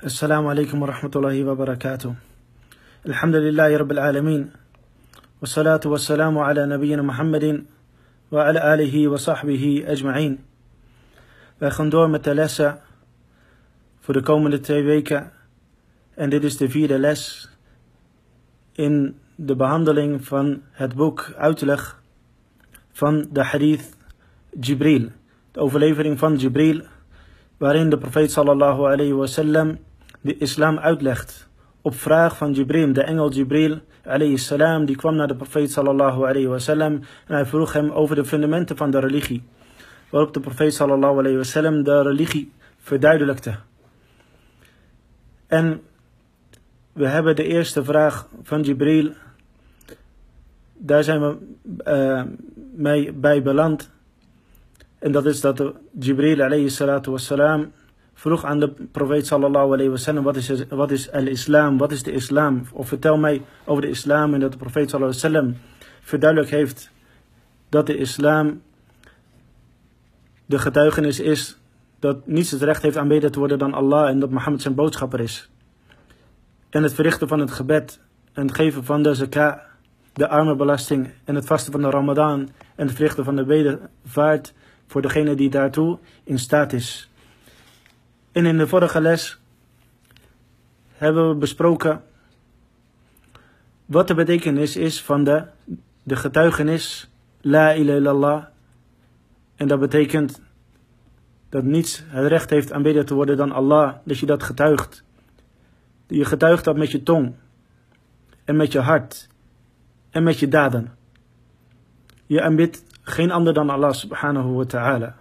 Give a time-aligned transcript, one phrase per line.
[0.00, 2.14] السلام عليكم ورحمة الله وبركاته
[3.06, 4.50] الحمد لله رب العالمين
[5.40, 7.64] والصلاة والسلام على نبينا محمد
[8.32, 10.38] وعلى آله وصحبه أجمعين
[11.58, 12.80] Wij gaan door met de lessen
[14.00, 14.22] voor de
[16.44, 17.48] is de vierde les
[18.72, 22.00] in de behandeling van het boek Uitleg
[22.92, 23.96] van de hadith
[24.60, 25.08] Jibril.
[25.52, 26.80] De overlevering van Jibril,
[27.58, 29.78] waarin de profeet sallallahu alayhi wasallam
[30.20, 31.48] de islam uitlegt.
[31.82, 36.26] Op vraag van Jibril, de engel Jibril alayhi salam, die kwam naar de profeet sallallahu
[36.26, 36.92] alayhi wasallam
[37.26, 39.42] en hij vroeg hem over de fundamenten van de religie.
[40.10, 43.54] Waarop de profeet sallallahu alayhi wasallam de religie verduidelijkte.
[45.46, 45.80] En
[46.92, 49.12] we hebben de eerste vraag van Jibril.
[50.72, 51.36] Daar zijn we
[51.86, 52.22] uh,
[52.74, 53.90] mee bij beland.
[54.98, 57.72] En dat is dat Jibril alayhi salatu wassalam
[58.20, 62.12] vroeg aan de profeet sallallahu alayhi wasallam wat is, wat is al-islam, wat is de
[62.12, 62.66] islam?
[62.72, 65.56] Of vertel mij over de islam en dat de profeet sallallahu alayhi wasallam
[66.00, 66.90] verduidelijk heeft
[67.68, 68.62] dat de islam
[70.46, 71.58] de getuigenis is
[71.98, 75.20] dat niets het recht heeft aanbeden te worden dan Allah en dat Mohammed zijn boodschapper
[75.20, 75.50] is.
[76.70, 78.00] En het verrichten van het gebed
[78.32, 79.58] en het geven van de zakah,
[80.12, 84.52] de armenbelasting en het vasten van de ramadan en het verrichten van de wedervaart
[84.86, 87.09] voor degene die daartoe in staat is.
[88.32, 89.40] En in de vorige les
[90.92, 92.02] hebben we besproken
[93.86, 95.44] wat de betekenis is van de,
[96.02, 98.44] de getuigenis La ilaha illallah.
[99.56, 100.40] En dat betekent
[101.48, 105.04] dat niets het recht heeft aanbeden te worden dan Allah, dat je dat getuigt.
[106.06, 107.34] Je getuigt dat met je tong
[108.44, 109.28] en met je hart
[110.10, 110.94] en met je daden.
[112.26, 115.19] Je aanbidt geen ander dan Allah subhanahu wa ta'ala.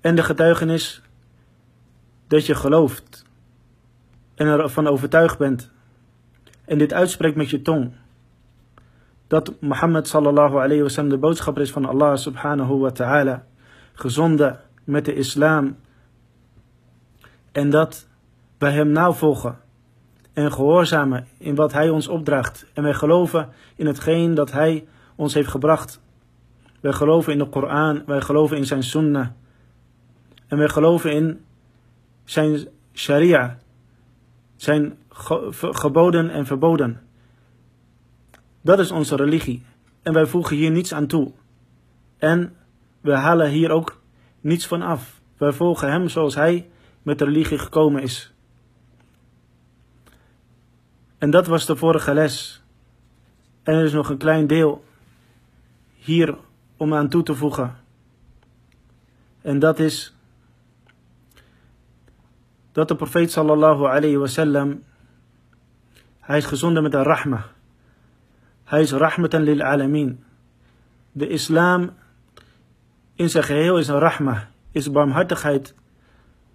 [0.00, 1.02] En de getuigenis
[2.26, 3.24] dat je gelooft
[4.34, 5.70] en ervan overtuigd bent
[6.64, 7.92] en dit uitspreekt met je tong.
[9.26, 13.44] Dat Mohammed sallallahu alayhi wasallam de boodschapper is van Allah subhanahu wa ta'ala,
[13.92, 15.76] gezonden met de islam.
[17.52, 18.06] En dat
[18.58, 19.58] wij hem navolgen
[20.32, 22.66] en gehoorzamen in wat hij ons opdraagt.
[22.74, 26.00] En wij geloven in hetgeen dat hij ons heeft gebracht.
[26.80, 29.26] Wij geloven in de Koran, wij geloven in zijn sunnah.
[30.50, 31.44] En wij geloven in
[32.24, 33.58] zijn sharia,
[34.56, 34.98] zijn
[35.60, 37.00] geboden en verboden.
[38.60, 39.62] Dat is onze religie.
[40.02, 41.32] En wij voegen hier niets aan toe.
[42.18, 42.56] En
[43.00, 44.00] we halen hier ook
[44.40, 45.20] niets van af.
[45.36, 46.70] Wij volgen hem zoals hij
[47.02, 48.34] met de religie gekomen is.
[51.18, 52.62] En dat was de vorige les.
[53.62, 54.84] En er is nog een klein deel
[55.94, 56.38] hier
[56.76, 57.76] om aan toe te voegen.
[59.42, 60.14] En dat is
[62.80, 64.82] dat de profeet sallallahu alayhi wasallam
[66.20, 67.44] hij is gezonden met een rahma.
[68.64, 70.24] Hij is rahmatan lil alamin.
[71.12, 71.90] De islam
[73.14, 75.74] in zijn geheel is een rahma, is barmhartigheid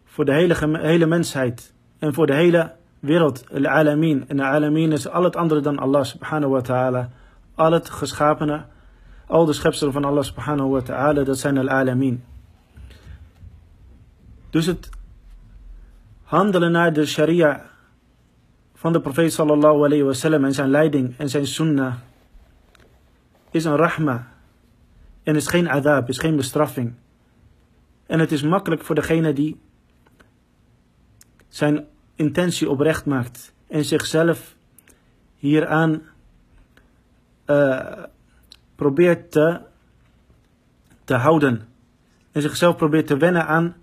[0.06, 4.26] voor de hele, hele mensheid en voor de hele wereld, al-alamin.
[4.28, 7.10] En al-alamin is al het andere dan Allah subhanahu wa ta'ala.
[7.56, 8.66] Al het geschapene,
[9.28, 12.24] al de schepselen van Allah subhanahu wa ta'ala, dat zijn al-alamin.
[14.50, 14.90] Dus het
[16.26, 17.70] handelen naar de sharia
[18.74, 21.94] van de profeet sallallahu alayhi wasallam en zijn leiding en zijn sunnah
[23.52, 24.28] is een rahma
[25.24, 26.94] en is geen adab, is geen bestraffing.
[28.06, 29.60] En het is makkelijk voor degene die
[31.48, 34.56] zijn intentie oprecht maakt en zichzelf
[35.36, 36.02] hieraan
[37.46, 38.04] uh,
[38.76, 39.60] probeert te,
[41.04, 41.68] te houden.
[42.32, 43.76] En zichzelf probeert te wennen aan,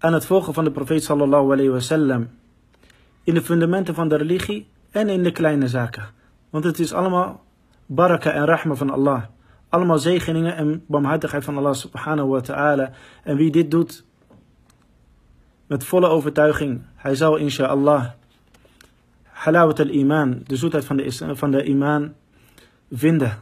[0.00, 2.28] aan het volgen van de profeet sallallahu alayhi wasallam.
[3.24, 6.04] In de fundamenten van de religie en in de kleine zaken.
[6.50, 7.44] Want het is allemaal
[7.86, 9.22] baraka en rahma van Allah.
[9.68, 12.92] Allemaal zegeningen en barmhartigheid van Allah subhanahu wa ta'ala.
[13.22, 14.04] En wie dit doet
[15.66, 18.10] met volle overtuiging, hij zal inshallah
[19.40, 22.12] halawat al-iman, de zoetheid van de, van de iman,
[22.90, 23.38] vinden.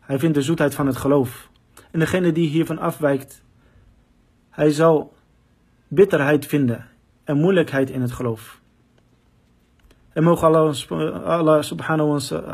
[0.00, 1.48] Hij vindt de zoetheid van het geloof.
[1.90, 3.42] En degene die hiervan afwijkt,
[4.50, 5.14] hij zal
[5.94, 6.86] bitterheid vinden
[7.24, 8.60] en moeilijkheid in het geloof.
[10.12, 10.74] En mogen Allah,
[11.24, 11.62] Allah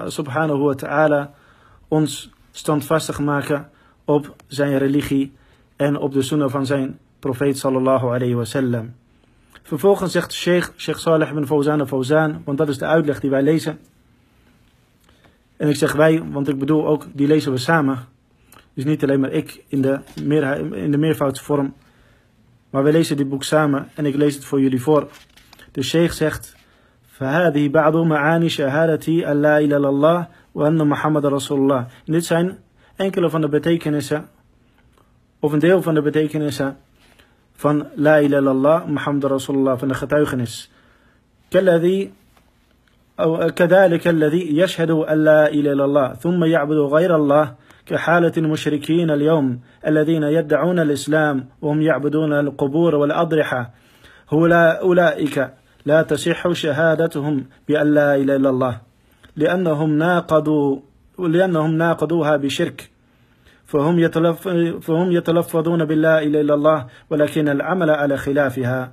[0.06, 1.34] subhanahu, wa ta'ala
[1.88, 3.70] ons standvastig maken
[4.04, 5.32] op zijn religie
[5.76, 8.94] en op de sunnah van zijn profeet sallallahu alayhi wa sallam.
[9.62, 13.42] Vervolgens zegt Sheikh, Sheikh Saleh ibn Fawzan Fawzan, want dat is de uitleg die wij
[13.42, 13.78] lezen.
[15.56, 17.98] En ik zeg wij, want ik bedoel ook, die lezen we samen.
[18.74, 21.74] Dus niet alleen maar ik in de, meer, in de meervoudsvorm.
[22.69, 25.07] Maar we lezen dit boek samen en ik lees het voor jullie voor.
[25.71, 26.55] De sheikh zegt:
[27.13, 31.87] فهذه بعض معاني شهادة أن لا إله إلا الله وأن محمد رسول الله.
[32.05, 32.57] En dit zijn
[32.95, 34.29] enkele van de betekenissen,
[35.39, 36.77] of een deel van de betekenissen
[37.55, 40.71] van La ilaha illallah, Muhammad Rasulullah, van de getuigenis.
[41.49, 42.11] كالذي
[43.19, 47.55] أو كذلك الذي يشهد أن لا إله إلا الله ثم يعبد غير الله
[47.88, 53.70] كحالة المشركين اليوم الذين يدعون الإسلام وهم يعبدون القبور والأضرحة
[54.32, 55.50] أولئك
[55.86, 58.80] لا تصح شهادتهم بأن لا إله إلا الله
[59.36, 60.80] لأنهم ناقضوا
[61.18, 62.90] لأنهم ناقضوها بشرك.
[63.66, 64.48] فهم, يتلف
[64.80, 68.92] فهم يتلفظون بالله إله إلا الله ولكن العمل على خلافها.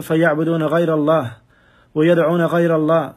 [0.00, 1.32] فيعبدون غير الله
[1.94, 3.12] ويدعون غير الله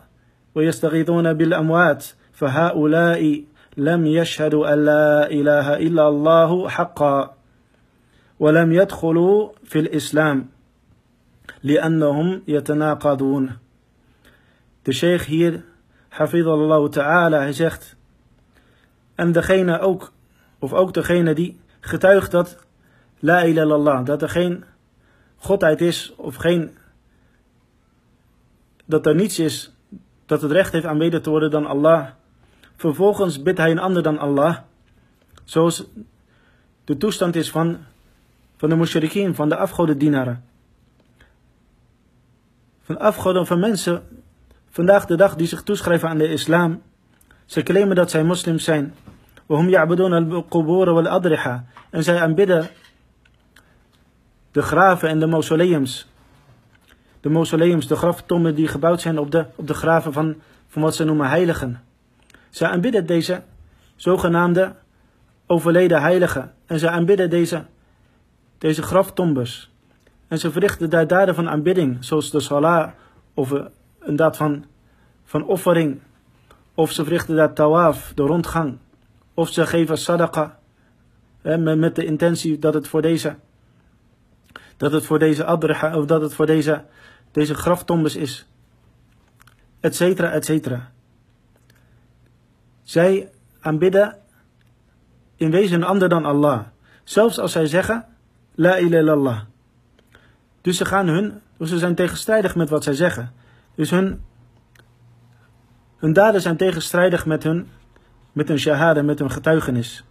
[0.56, 3.44] ويستغيثون بالأموات فهؤلاء
[3.77, 7.37] لم يشهدوا أن لا إله إلا الله حقا
[8.39, 10.49] ولم يدخلوا في الإسلام
[11.63, 13.59] لأنهم يتناقضون
[14.83, 15.65] De sheikh hier,
[16.09, 17.97] hafidallahu ta'ala, hij zegt,
[19.15, 20.13] en degene ook,
[20.59, 22.59] of ook degene die getuigt dat
[23.19, 24.65] la ilaha illallah, dat er geen
[25.37, 26.77] godheid is, of geen,
[28.85, 29.77] dat er niets is
[30.27, 32.09] dat het recht heeft aanbeden te worden dan Allah.
[32.82, 34.58] Vervolgens bidt hij een ander dan Allah.
[35.44, 35.86] Zoals
[36.84, 37.78] de toestand is van,
[38.58, 40.44] van de mushrikeen, van de afgodendienaren.
[42.82, 44.04] Van afgoden van mensen
[44.70, 46.82] vandaag de dag die zich toeschrijven aan de islam.
[47.46, 48.94] Ze claimen dat zij moslims zijn.
[51.90, 52.70] En zij aanbidden
[54.52, 56.08] de graven en de mausoleums
[57.20, 60.36] de mausoleums, de graftommen die gebouwd zijn op de, op de graven van,
[60.68, 61.91] van wat ze noemen heiligen.
[62.52, 63.44] Ze aanbidden deze
[63.96, 64.76] zogenaamde
[65.46, 66.54] overleden heiligen.
[66.66, 67.66] En ze aanbidden deze,
[68.58, 69.68] deze.
[70.28, 72.92] En ze verrichten daar daden van aanbidding, zoals de salah
[73.34, 73.54] of
[74.00, 74.66] een daad van,
[75.24, 76.00] van offering.
[76.74, 78.78] Of ze verrichten daar tawaf, de rondgang.
[79.34, 80.60] Of ze geven sadaqa,
[81.42, 83.36] met, de intentie dat het voor deze,
[84.78, 86.84] dat het voor deze adriha, of dat het voor deze
[87.32, 88.48] deze graftombes is,
[89.80, 90.92] etcetera, etcetera.
[92.92, 93.30] Zij
[93.60, 94.18] aanbidden
[95.36, 96.60] in wezen een ander dan Allah.
[97.04, 98.06] Zelfs als zij zeggen,
[98.56, 99.40] La ilaha illallah.
[100.62, 103.34] Dus ze gaan hun, ze zijn tegenstrijdig met wat zij zeggen.
[103.76, 104.22] Dus hun,
[105.98, 107.68] hun daden zijn tegenstrijdig met hun,
[108.32, 110.06] met hun shahada, met hun getuigenis.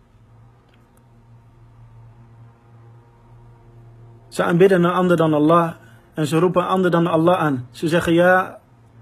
[4.28, 5.74] Ze aanbidden een ander dan Allah
[6.14, 7.68] en ze roepen ander dan Allah aan.
[7.70, 8.58] Ze zeggen ja,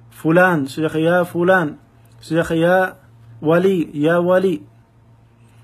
[0.09, 0.67] fulan.
[0.69, 1.79] Ze zeggen ja, fulan.
[2.19, 2.97] Ze zeggen ja,
[3.39, 4.67] wali, ja, wali.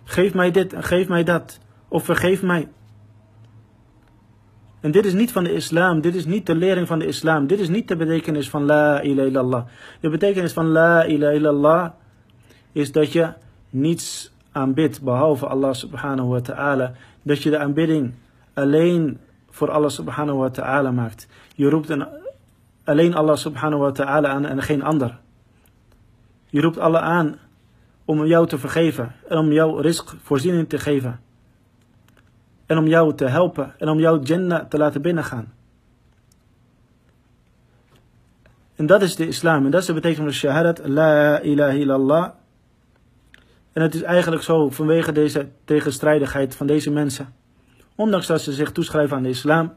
[0.05, 1.59] Geef mij dit en geef mij dat.
[1.89, 2.69] Of vergeef mij.
[4.81, 7.47] En dit is niet van de islam, dit is niet de lering van de islam,
[7.47, 9.65] dit is niet de betekenis van la ilaha illallah.
[10.01, 11.91] De betekenis van la ilaha illallah
[12.73, 13.33] is dat je
[13.71, 16.93] niets aanbidt behalve Allah subhanahu wa ta'ala.
[17.23, 18.15] Dat je de aanbidding
[18.55, 19.19] alleen
[19.51, 21.29] voor Allah subhanahu wa ta'ala maakt.
[21.55, 22.07] Je roept een,
[22.85, 25.19] alleen Allah subhanahu wa ta'ala aan en geen ander.
[26.51, 27.39] Je roept Allah aan
[28.05, 31.21] om jou te vergeven en om jou risk voorziening te geven.
[32.67, 35.53] En om jou te helpen en om jou Jannah te laten binnengaan.
[38.77, 42.31] En dat is de islam en dat is de betekenis van shahadat, la ilaha illallah.
[43.73, 47.35] En het is eigenlijk zo vanwege deze tegenstrijdigheid van deze mensen
[47.95, 49.73] ondanks dat ze zich toeschrijven aan de islam,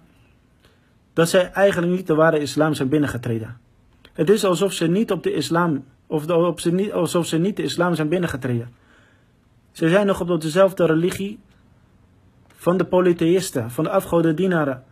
[1.13, 3.58] dat zij eigenlijk niet de ware islam zijn binnengetreden.
[4.13, 6.30] Het is alsof ze niet op de islam, of
[6.92, 8.70] alsof ze niet de islam zijn binnengetreden.
[9.72, 11.40] Ze zijn nog op dezelfde religie
[12.48, 14.84] van de polytheïsten, van de afgodendienaren,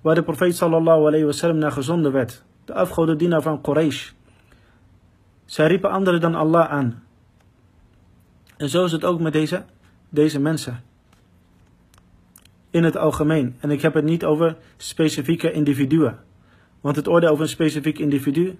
[0.00, 2.44] waar de profeet sallallahu alayhi wasallam naar gezonden werd.
[2.64, 4.10] De afgodendienaar van Quraysh.
[5.44, 7.02] Zij riepen anderen dan Allah aan.
[8.56, 9.64] En zo is het ook met deze,
[10.08, 10.82] deze mensen
[12.70, 13.56] in het algemeen.
[13.60, 16.18] En ik heb het niet over specifieke individuen.
[16.80, 18.58] Want het oordeel over een specifiek individu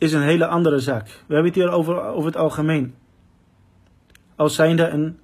[0.00, 1.06] is een hele andere zaak.
[1.06, 2.94] We hebben het hier over, over het algemeen.
[4.36, 5.18] Als zijnde een,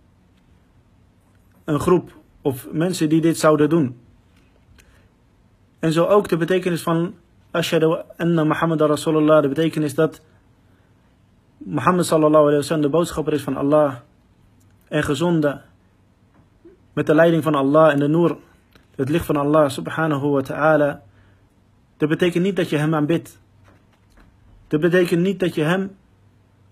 [1.65, 4.01] een groep of mensen die dit zouden doen.
[5.79, 7.15] En zo ook de betekenis van
[7.51, 10.21] Ashadu anna Muhammad Rasulullah, de betekenis dat
[11.59, 13.95] Mohammed sallallahu alayhi wa sallam de boodschapper is van Allah
[14.89, 15.61] en gezonde
[16.93, 18.39] met de leiding van Allah en de noor,
[18.95, 21.03] het licht van Allah subhanahu wa ta'ala.
[21.97, 23.39] Dat betekent niet dat je hem aanbidt.
[24.69, 25.97] Dat betekent niet dat je hem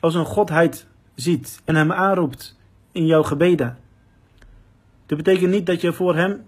[0.00, 2.58] als een godheid ziet en hem aanroept
[2.92, 3.78] in jouw gebeden.
[5.06, 6.44] Dat betekent niet dat je voor hem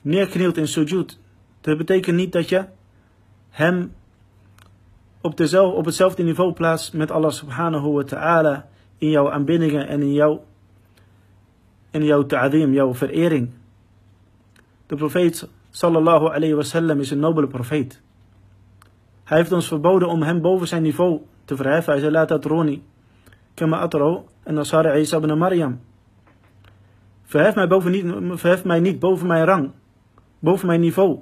[0.00, 1.18] neerknielt in sujud.
[1.60, 2.64] Dat betekent niet dat je
[3.50, 3.92] hem
[5.20, 10.00] op, dezelfde, op hetzelfde niveau plaatst met Allah subhanahu wa ta'ala in jouw aanbiddingen en
[10.00, 10.44] in jouw,
[11.90, 13.50] in jouw ta'adim, jouw verering.
[14.86, 18.00] De profeet sallallahu alayhi wasallam is een nobele profeet.
[19.26, 21.92] Hij heeft ons verboden om hem boven zijn niveau te verheffen.
[21.92, 22.82] Hij zei, laat dat roni.
[23.54, 25.80] Kama atro en Nasara Isa ibn Maryam.
[27.22, 29.70] Verhef mij, boven niet, verhef mij niet boven mijn rang,
[30.38, 31.18] boven mijn niveau.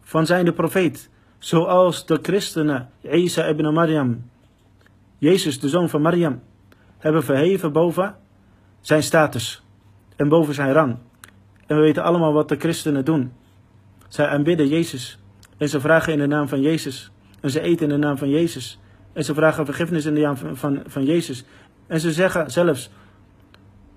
[0.00, 1.10] Van zijn de profeet.
[1.38, 4.30] Zoals de christenen, Isa ibn Maryam,
[5.18, 6.40] Jezus de zoon van Maryam,
[6.98, 8.16] hebben verheven boven
[8.80, 9.62] zijn status
[10.16, 10.96] en boven zijn rang.
[11.66, 13.32] En we weten allemaal wat de christenen doen.
[14.08, 15.18] Zij aanbidden Jezus.
[15.58, 17.10] En ze vragen in de naam van Jezus.
[17.40, 18.80] En ze eten in de naam van Jezus.
[19.12, 21.44] En ze vragen vergiffenis in de naam van, van, van Jezus.
[21.86, 22.90] En ze zeggen zelfs,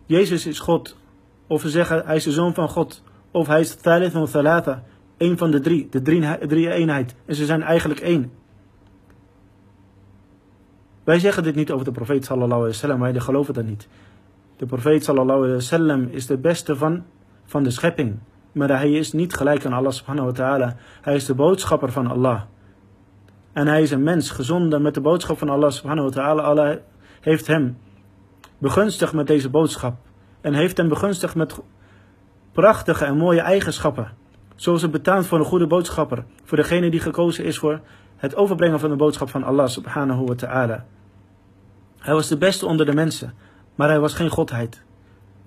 [0.06, 0.98] Jezus is God.
[1.48, 3.04] Of ze zeggen, hij is de zoon van God.
[3.32, 4.84] Of hij is Thalith van Thalatha.
[5.18, 7.16] Een van de drie, de drie, drie eenheid.
[7.26, 8.32] En ze zijn eigenlijk één.
[11.04, 13.88] Wij zeggen dit niet over de profeet sallallahu alaihi wasallam, wij geloven dat niet.
[14.58, 17.04] De profeet sallallahu alaihi wasallam is de beste van,
[17.46, 18.20] van de schepping.
[18.52, 20.76] Maar hij is niet gelijk aan Allah subhanahu wa ta'ala.
[21.02, 22.42] Hij is de boodschapper van Allah.
[23.54, 26.42] En hij is een mens gezonden met de boodschap van Allah subhanahu wa ta'ala.
[26.42, 26.78] Allah
[27.22, 27.78] heeft hem
[28.58, 29.96] begunstigd met deze boodschap.
[30.42, 31.60] En heeft hem begunstigd met
[32.52, 34.12] prachtige en mooie eigenschappen.
[34.56, 36.26] Zoals het betaamt voor een goede boodschapper.
[36.44, 37.80] Voor degene die gekozen is voor
[38.16, 40.86] het overbrengen van de boodschap van Allah subhanahu wa ta'ala.
[42.00, 43.34] Hij was de beste onder de mensen.
[43.76, 44.84] Maar hij was geen godheid.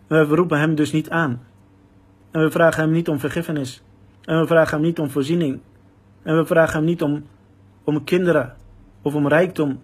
[0.07, 1.43] We roepen hem dus niet aan.
[2.35, 3.83] En we vragen hem niet om vergiffenis.
[4.25, 5.61] En we vragen hem niet om voorziening.
[6.23, 7.25] En we vragen hem niet om,
[7.85, 8.55] om kinderen.
[9.03, 9.81] Of om rijkdom.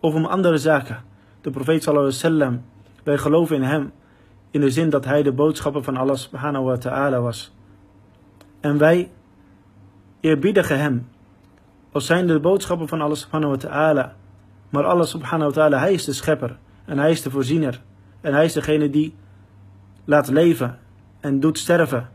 [0.00, 1.02] Of om andere zaken.
[1.40, 2.64] De profeet sallallahu alaihi wasallam.
[3.02, 3.92] Wij geloven in hem.
[4.50, 7.54] In de zin dat hij de boodschapper van Allah subhanahu wa ta'ala was.
[8.60, 9.10] En wij
[10.20, 11.08] eerbiedigen hem.
[11.92, 14.14] Als zijn de boodschapper van Allah subhanahu wa ta'ala.
[14.70, 16.58] Maar Allah subhanahu wa ta'ala, hij is de schepper.
[16.84, 17.80] En hij is de voorziener.
[18.20, 19.14] En hij is degene die
[20.04, 20.78] laat leven
[21.24, 22.08] en doet sterven.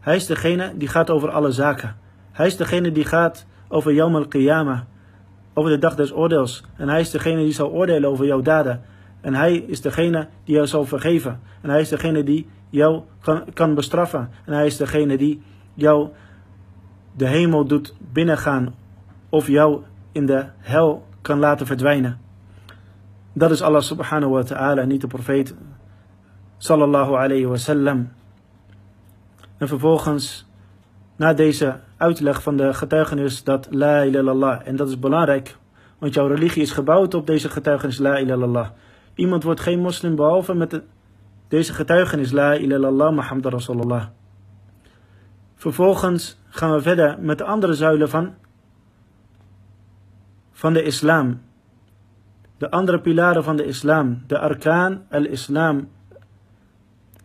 [0.00, 1.96] Hij is degene die gaat over alle zaken.
[2.32, 4.80] Hij is degene die gaat over Yawm al-Qiyamah,
[5.54, 6.64] over de dag des oordeels.
[6.76, 8.82] En hij is degene die zal oordelen over jouw daden.
[9.20, 11.40] En hij is degene die jou zal vergeven.
[11.60, 14.30] En hij is degene die jou kan, kan bestraffen.
[14.44, 15.42] En hij is degene die
[15.74, 16.08] jou
[17.16, 18.74] de hemel doet binnengaan
[19.28, 22.18] of jou in de hel kan laten verdwijnen.
[23.32, 25.54] Dat is Allah subhanahu wa ta'ala, niet de profeet
[26.58, 28.18] sallallahu alayhi wa sallam.
[29.60, 30.46] En vervolgens,
[31.16, 35.56] na deze uitleg van de getuigenis dat la ilaha en dat is belangrijk,
[35.98, 38.72] want jouw religie is gebouwd op deze getuigenis la ilaha
[39.14, 40.82] Iemand wordt geen moslim behalve met
[41.48, 44.04] deze getuigenis la ilaha Muhammad Rasulullah.
[45.54, 48.34] Vervolgens gaan we verder met de andere zuilen van,
[50.52, 51.40] van de islam.
[52.58, 55.88] De andere pilaren van de islam, de arkaan al-islam.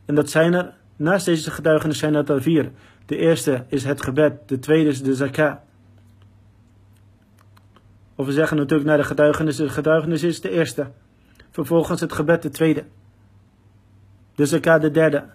[0.06, 2.72] En dat zijn er Naast deze getuigenis zijn dat er vier.
[3.06, 5.56] De eerste is het gebed, de tweede is de zakah.
[8.16, 10.88] Of we zeggen natuurlijk naar de getuigenis, de getuigenis is de eerste.
[11.52, 12.84] Vervolgens het gebed, de tweede.
[14.36, 15.26] De zakah, de derde.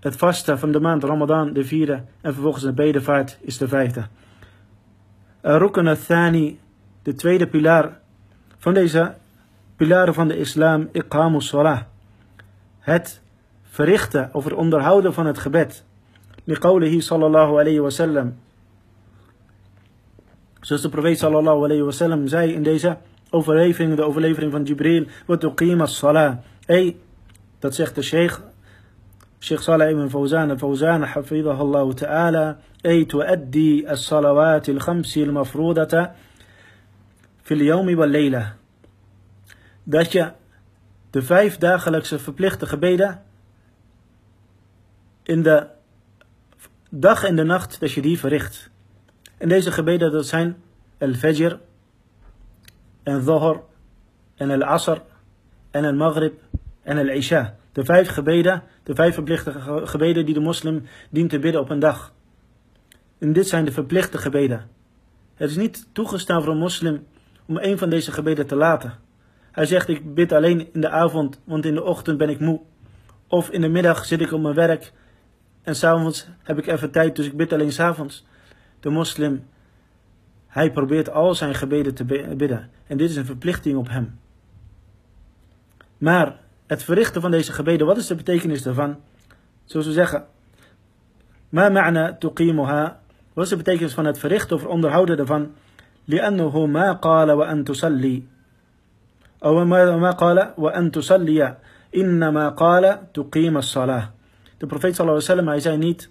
[0.00, 2.04] Het vasten van de maand Ramadan, de vierde.
[2.20, 4.06] En vervolgens de bedevaart is de vijfde.
[5.40, 6.60] Rukun al-Thani,
[7.02, 8.00] de tweede pilaar
[8.58, 9.14] van deze
[9.76, 11.80] pilaren van de islam, iqamus salah.
[12.78, 13.22] Het
[13.70, 15.84] verrichten of het onderhouden van het gebed.
[16.44, 18.34] Liqawlihi sallallahu alayhi wa sallam.
[20.60, 22.96] Zoals de profeet sallallahu alayhi wa sallam zei in deze
[23.30, 26.36] overlevering, de overlevering van Jibril, wat tuqima salah.
[26.66, 26.96] Ey,
[27.58, 28.40] dat zegt de sheikh,
[29.38, 36.14] Sheikh Saleh ibn Fawzan al-Fawzan, hafidhahu ta'ala, ey tuaddi as-salawat al-khamsi al-mafrudata
[37.42, 38.56] fil yawmi wal layla.
[39.82, 40.32] Dat je
[41.10, 43.22] de vijf dagelijkse verplichte gebeden
[45.30, 45.66] in de
[46.88, 48.70] dag en de nacht dat je die verricht.
[49.38, 50.56] En deze gebeden dat zijn
[50.98, 51.58] al-Fajr,
[53.02, 53.60] en Dhuhr,
[54.34, 54.98] en al-Asr,
[55.70, 56.40] en al-Maghrib,
[56.82, 57.56] en al-Isha.
[57.72, 59.52] De vijf gebeden, de vijf verplichte
[59.84, 62.12] gebeden die de moslim dient te bidden op een dag.
[63.18, 64.68] En dit zijn de verplichte gebeden.
[65.34, 67.06] Het is niet toegestaan voor een moslim
[67.46, 68.98] om een van deze gebeden te laten.
[69.52, 72.60] Hij zegt, ik bid alleen in de avond, want in de ochtend ben ik moe.
[73.26, 74.92] Of in de middag zit ik op mijn werk
[75.61, 78.25] en s'avonds heb ik even tijd, dus ik bid alleen s'avonds.
[78.79, 79.45] De moslim,
[80.47, 82.05] hij probeert al zijn gebeden te
[82.37, 82.69] bidden.
[82.87, 84.19] En dit is een verplichting op hem.
[85.97, 88.97] Maar het verrichten van deze gebeden, wat is de betekenis daarvan?
[89.65, 90.25] Zoals we zeggen,
[91.49, 92.99] Ma ma'na tuqimuha.
[93.33, 95.51] Wat is de betekenis van het verrichten of onderhouden ervan?
[96.07, 98.23] لأنه ما قال وأن تصلي
[99.45, 101.57] أو ما قال وأن تصلي
[101.95, 104.11] إنما قال تقيم الصلاة
[104.59, 106.09] De profeet sallallahu alaihi wasallam, hij zei niet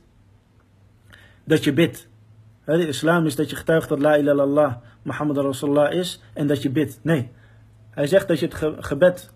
[1.45, 2.09] dat je bidt.
[2.65, 6.63] De islam is dat je getuigt dat la ilaha illallah Muhammad Rasulullah is en dat
[6.63, 6.99] je bidt.
[7.03, 7.31] Nee.
[7.91, 9.33] Hij zegt dat je het gebed,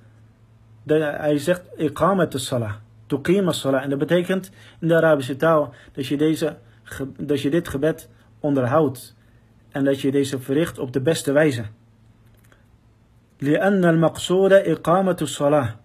[0.86, 2.74] hij zegt iqamat salah,
[3.06, 3.82] tuqim salah.
[3.82, 4.50] En dat betekent
[4.80, 6.56] in de Arabische taal dat je, deze,
[7.16, 8.08] dat je dit gebed
[8.40, 9.16] onderhoudt.
[9.70, 11.64] En dat je deze verricht op de beste wijze.
[13.40, 15.76] لأن المقصود إقامة الصلاة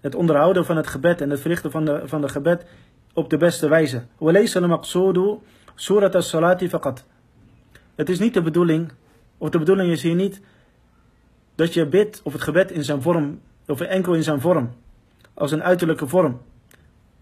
[0.00, 2.66] het onderhouden van het gebed en het verrichten van, de, van het gebed
[3.12, 4.02] op de beste wijze.
[5.74, 7.04] Surat as-salati fakat.
[7.94, 8.92] Het is niet de bedoeling,
[9.38, 10.40] of de bedoeling is hier niet
[11.54, 14.70] dat je bidt of het gebed in zijn vorm, of enkel in zijn vorm,
[15.34, 16.40] als een uiterlijke vorm.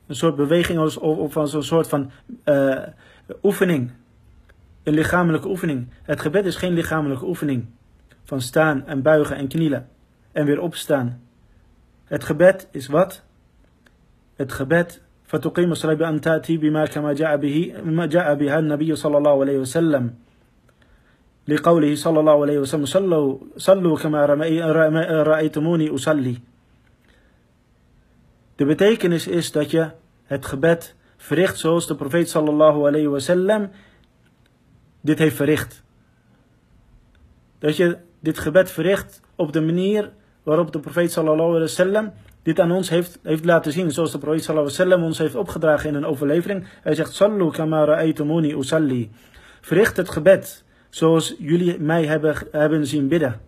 [0.07, 2.11] Een soort beweging of, of als een soort van
[2.45, 2.83] eh,
[3.43, 3.91] oefening.
[4.83, 5.89] Een lichamelijke oefening.
[6.03, 7.67] Het gebed is geen lichamelijke oefening.
[8.25, 9.89] Van staan en buigen en knielen.
[10.33, 11.28] En weer opstaan
[12.08, 13.24] Het gebed is wat?
[14.36, 15.02] Het gebed
[15.34, 19.58] فتقيم الصلاة بأن تأتي بما كما جاء به ما جاء بها النبي صلى الله عليه
[19.58, 20.14] وسلم
[21.48, 24.26] لقوله صلى الله عليه وسلم صلوا صلوا كما
[25.24, 26.38] رأيتموني أصلي
[28.56, 29.90] De betekenis is dat je
[30.24, 33.70] het gebed verricht zoals de profeet sallallahu alayhi wasallam
[35.02, 35.84] dit heeft verricht.
[37.60, 40.12] Dat je dit gebed verricht op de manier
[40.48, 42.12] waarop de profeet sallallahu alayhi wasallam
[42.44, 43.92] dit aan ons heeft, heeft laten zien.
[43.92, 46.68] Zoals de profeet sallallahu alayhi wasallam ons heeft opgedragen in een overlevering.
[46.82, 49.12] Hij zegt, Sallu kama ra'aytumuni usalli.
[49.62, 53.40] Verricht het gebed zoals jullie mij hebben, hebben zien bidden.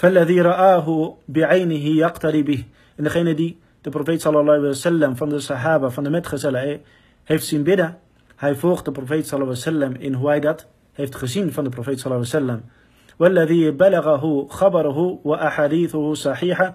[0.00, 2.64] فالذي رآه بعينه يقتري به.
[2.96, 6.80] En degene die de profeet sallallahu alayhi wasallam van de sahaba, van de metgezellen
[7.24, 7.98] heeft zien bidden.
[8.36, 11.70] Hij volgt de profeet sallallahu alayhi wasallam in hoe hij dat heeft gezien van de
[11.70, 12.70] profeet sallallahu alayhi wasallam.
[13.18, 16.74] والذي بلغه خبره وأحاديثه صحيحة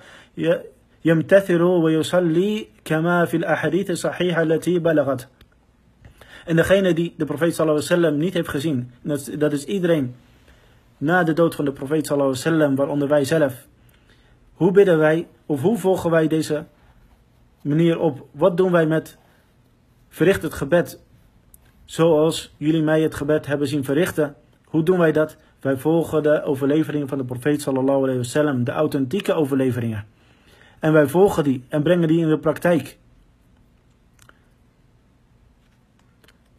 [1.05, 5.27] يمتثل ويصلي كما في الأحاديث الصحيحة التي بلغت.
[6.45, 10.15] En degene die de profeet sallallahu alaihi wasallam niet heeft gezien, dat, dat is iedereen
[10.97, 13.67] na de dood van de profeet sallallahu alaihi wasallam, waaronder wij zelf.
[14.53, 16.65] Hoe bidden wij, of hoe volgen wij deze
[17.61, 18.27] manier op?
[18.31, 19.17] Wat doen wij met
[20.09, 21.01] verricht het gebed
[21.85, 24.35] zoals jullie mij het gebed hebben zien verrichten?
[24.65, 25.37] Hoe doen wij dat?
[25.59, 30.05] Wij volgen de overleveringen van de profeet sallallahu alaihi wasallam, de authentieke overleveringen.
[30.79, 32.97] En wij volgen die en brengen die in de praktijk.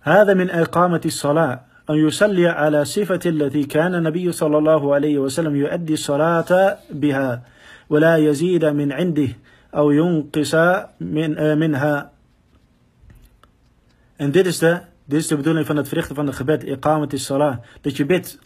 [0.06, 5.56] هذا من إقامة الصلاة أن يصلي على صفة التي كان النبي صلى الله عليه وسلم
[5.56, 7.42] يؤدي الصلاة بها
[7.90, 9.28] ولا يزيد من عنده
[9.74, 10.54] أو ينقص
[11.00, 12.10] من منها
[14.16, 17.12] En dit is, de, dit is de bedoeling van het verrichten van het gebed, iqamat
[17.12, 17.56] is salah.
[17.80, 18.38] Dat je bidt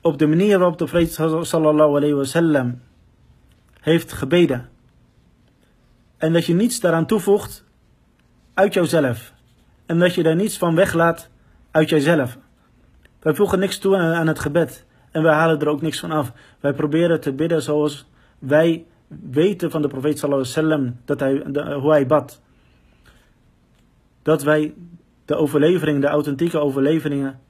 [0.00, 1.12] op de manier waarop de profeet
[1.46, 2.80] sallallahu alayhi wasallam
[3.80, 4.68] heeft gebeden.
[6.16, 7.64] En dat je niets daaraan toevoegt
[8.54, 9.32] uit jouzelf.
[9.86, 11.30] En dat je daar niets van weglaat
[11.70, 12.38] uit jijzelf.
[13.20, 14.86] Wij voegen niks toe aan het gebed.
[15.10, 16.32] En wij halen er ook niks van af.
[16.60, 18.08] Wij proberen te bidden zoals
[18.38, 18.86] wij
[19.30, 22.40] weten van de profeet sallallahu alaihi wasallam dat hij, hoe hij bad.
[24.22, 24.74] Dat wij
[25.24, 27.40] de overlevering, de authentieke overleveringen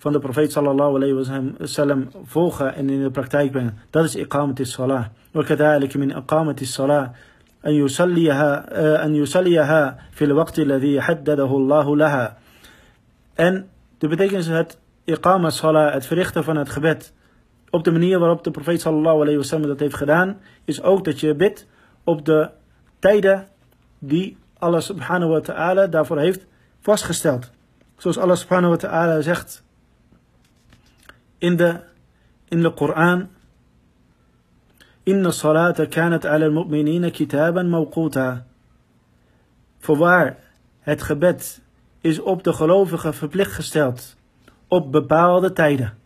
[0.00, 3.78] van de profeet sallallahu alayhi wa sallam volgen en in de praktijk brengen.
[3.90, 5.04] Dat is iqamat is-salah.
[5.34, 7.12] وكذلك من إقامة الصلاة
[7.66, 8.64] أن يصليها
[9.04, 12.38] أن يصليها في الوقت الذي حدده الله لها.
[13.34, 17.12] En de betekenis het iqama salah, het verrichten van het gebed,
[17.70, 21.04] op de manier waarop de profeet sallallahu alayhi wa sallam dat heeft gedaan, is ook
[21.04, 21.66] dat je bidt
[22.04, 22.50] op de
[22.98, 23.48] tijden
[23.98, 26.46] die Allah subhanahu wa ta'ala daarvoor heeft
[26.80, 27.50] vastgesteld.
[27.96, 29.64] Zoals Allah subhanahu wa ta'ala zegt
[31.41, 31.79] in de,
[32.47, 33.29] in de Koran.
[35.03, 38.45] Inna salata kanat ala mu'minina kitaban mawquta.
[39.79, 40.37] Voorwaar,
[40.79, 41.61] het gebed
[42.01, 44.15] is op de gelovigen verplicht gesteld,
[44.67, 45.97] op bepaalde tijden.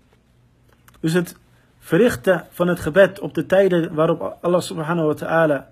[1.00, 1.36] Dus het
[1.80, 5.67] verrichten van het gebed op de tijden waarop Allah subhanahu wa ta'ala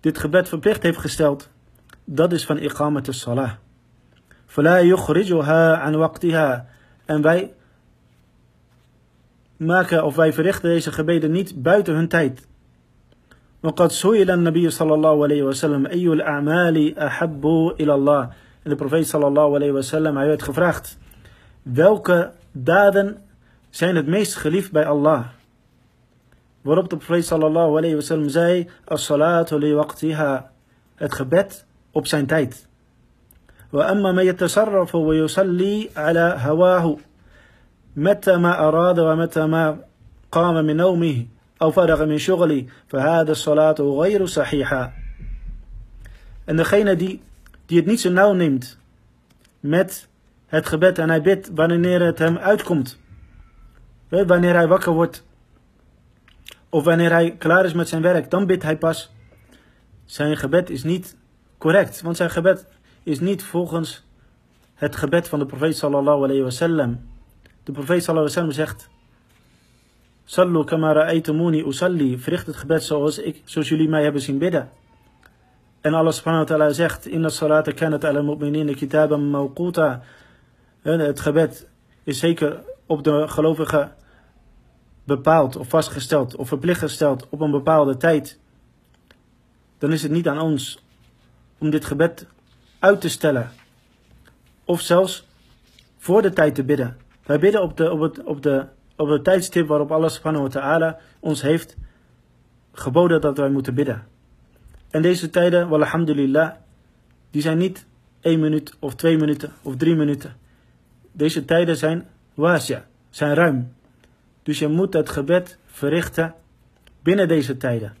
[0.00, 1.48] dit gebed verplicht heeft gesteld,
[2.04, 3.52] dat is van iqamat salah.
[4.46, 6.66] Fala yukhrijuha an waqtiha.
[7.04, 7.54] En wij
[9.59, 12.47] maken of wij verrichten deze gebeden niet buiten hun tijd.
[13.63, 17.45] وقد سئل النبي صلى الله عليه وسلم أي الأعمال أحب
[17.79, 18.29] إلى الله
[18.65, 20.97] En de profeet sallallahu alayhi wa sallam, hij werd gevraagd,
[21.61, 23.17] welke daden
[23.69, 25.25] zijn het meest geliefd bij Allah?
[26.61, 30.51] Waarop de profeet sallallahu alayhi wa sallam zei, as-salatu li waqtiha,
[30.95, 32.67] het gebed op zijn tijd.
[33.71, 36.97] وأما من يتصرف ويصلي على هواه
[37.95, 39.77] متى ما أراد ومتى ما
[40.31, 41.25] قام من نومه
[41.61, 44.93] أو فرغ من شغله فهذا الصلاة غير صحيحة
[46.45, 47.21] En degene die,
[47.65, 48.77] die het niet zo nauw neemt
[49.59, 50.07] met
[50.45, 52.99] het gebed en hij bidt wanneer het hem uitkomt.
[54.09, 55.23] Wanneer hij wakker wordt
[56.69, 59.13] of wanneer hij klaar is met zijn werk, dan bidt hij pas.
[60.05, 61.17] Zijn gebed is niet
[61.57, 62.65] correct, want zijn gebed
[63.03, 64.05] is niet volgens
[64.73, 66.99] het gebed van de profeet sallallahu alayhi wasallam.
[67.62, 68.88] De profeet sallallahu wasallam zegt:
[70.24, 72.18] Sallu kama ra'aytumuni usalli.
[72.18, 74.70] Verricht het gebed zoals, ik, zoals jullie mij hebben zien bidden.
[75.80, 80.02] En Allah subhanahu wa ta'ala zegt: Inna salata kanat ala mu'minina kitaban mawquta.
[80.82, 81.68] Het gebed
[82.04, 83.94] is zeker op de gelovigen
[85.04, 88.38] bepaald of vastgesteld of verplicht gesteld op een bepaalde tijd.
[89.78, 90.82] Dan is het niet aan ons
[91.58, 92.26] om dit gebed
[92.78, 93.50] uit te stellen.
[94.64, 95.26] Of zelfs
[95.98, 96.96] voor de tijd te bidden.
[97.30, 98.66] Wij bidden op de, op het, op de,
[98.96, 101.76] op het tijdstip waarop Allah subhanahu ta'ala ons heeft
[102.72, 104.06] geboden dat wij moeten bidden.
[104.90, 106.54] En deze tijden, walhamdulillah,
[107.30, 107.86] die zijn niet
[108.20, 110.36] één minuut of twee minuten of drie minuten.
[111.12, 113.72] Deze tijden zijn wasja, zijn ruim.
[114.42, 116.34] Dus je moet het gebed verrichten
[117.02, 117.96] binnen deze tijden.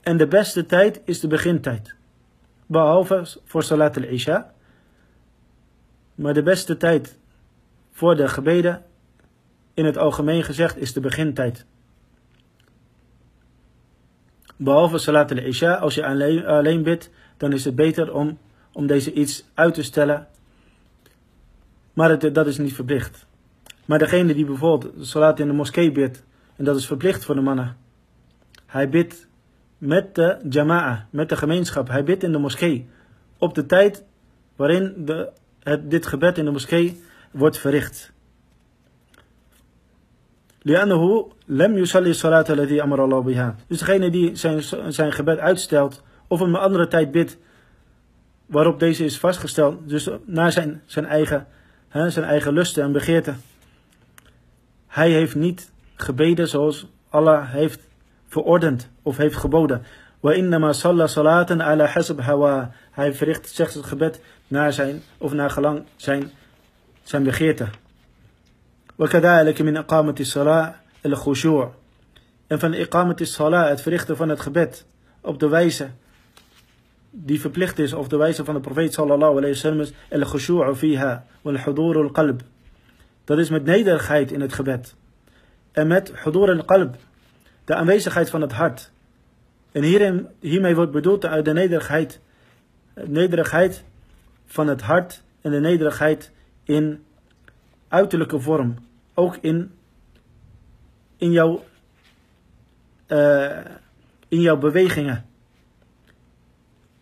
[0.00, 1.94] En de beste tijd is de begintijd.
[2.66, 4.52] Behalve voor Salat al-Isha.
[6.14, 7.17] Maar de beste tijd
[7.98, 8.82] voor de gebeden,
[9.74, 11.66] in het algemeen gezegd, is de begintijd.
[14.56, 16.06] Behalve Salat al-Isha, als je
[16.46, 18.38] alleen, bidt, dan is het beter om,
[18.72, 20.26] om deze iets uit te stellen.
[21.92, 23.26] Maar dat is niet verplicht.
[23.84, 26.24] Maar degene die bijvoorbeeld Salat in de moskee bidt,
[26.56, 27.76] en dat is verplicht voor de mannen.
[28.66, 29.28] Hij bidt
[29.78, 31.88] met de jama'a, met de gemeenschap.
[31.88, 32.88] Hij bidt in de moskee.
[33.38, 34.04] Op de tijd
[34.56, 35.30] waarin de,
[35.62, 38.11] het, dit gebed in de moskee wordt verricht.
[40.65, 43.55] لأنه لم يصلي الصلاة التي أمر الله بها.
[43.67, 47.37] Dus degene die zijn, zijn gebed uitstelt of een andere tijd bidt
[48.45, 51.47] waarop deze is vastgesteld, dus naar zijn, zijn, eigen,
[51.89, 53.41] hè, zijn eigen lusten en begeerten.
[54.87, 57.79] Hij heeft niet gebeden zoals Allah heeft
[58.27, 59.81] verordend of heeft geboden.
[60.19, 62.71] Wa innama salla salaten ala hasab hawa.
[62.91, 66.31] Hij verricht zegt het gebed naar zijn of naar gelang zijn,
[67.07, 67.67] zijn begeerte.
[68.99, 71.71] وكذلك من إقامة الصلاة الخشوع.
[72.47, 74.85] En van إقامة الصلاة, het verrichten van het gebed
[75.21, 75.89] op de wijze
[77.15, 81.25] die verplicht is, of de wijze van de profeet sallallahu alayhi wasallam is, al-khushu'u fiha
[81.41, 82.41] wal-hudur al-qalb.
[83.23, 84.95] Dat is met nederigheid in het gebed.
[85.71, 86.95] En met hudur al-qalb,
[87.65, 88.91] de aanwezigheid van het hart.
[89.71, 92.19] En hierin, hiermee wordt bedoeld de, de nederigheid,
[92.93, 93.83] de nederigheid
[94.45, 96.31] van het hart en de nederigheid
[96.68, 97.04] in
[97.88, 98.74] uiterlijke vorm.
[99.14, 99.72] Ook in,
[101.16, 101.64] in, jouw,
[103.08, 103.58] uh,
[104.28, 105.26] in jouw bewegingen.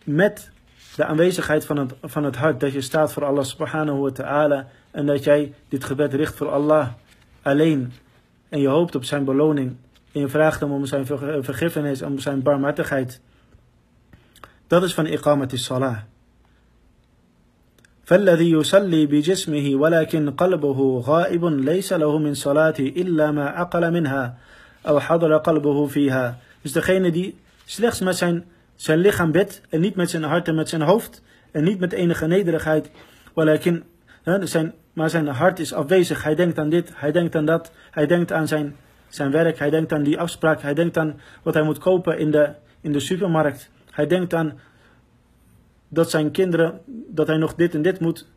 [0.05, 0.50] Met
[0.96, 2.61] de aanwezigheid van het, van het hart.
[2.61, 4.68] Dat je staat voor Allah subhanahu wa ta'ala.
[4.90, 6.92] En dat jij dit gebed richt voor Allah
[7.42, 7.92] alleen.
[8.48, 9.76] En je hoopt op zijn beloning.
[10.12, 11.07] En je vraagt hem om zijn
[11.44, 13.20] vergiffenis, om zijn barmhartigheid.
[14.66, 15.98] Dat is van iqamat salah.
[18.05, 24.38] فالذي يصلي بجسمه ولكن قلبه غائب ليس له من صلاته إلا ما عقل منها
[24.88, 26.38] أو حضر قلبه فيها.
[26.62, 30.55] Dus degene die slechts met zijn, zijn lichaam bidt en niet met zijn hart en
[30.55, 32.89] met zijn hoofd en niet met enige nederigheid,
[33.34, 33.84] ولكن,
[34.43, 36.23] zijn, maar zijn hart is afwezig.
[36.23, 38.75] Hij denkt aan dit, hij denkt aan dat, hij denkt aan zijn,
[39.07, 42.31] zijn werk, hij denkt aan die afspraak, hij denkt aan wat hij moet kopen in
[42.31, 42.49] de,
[42.81, 43.69] in de supermarkt.
[43.91, 44.60] Hij denkt aan
[45.88, 48.29] dat zijn kinderen, dat hij nog dit en dit moet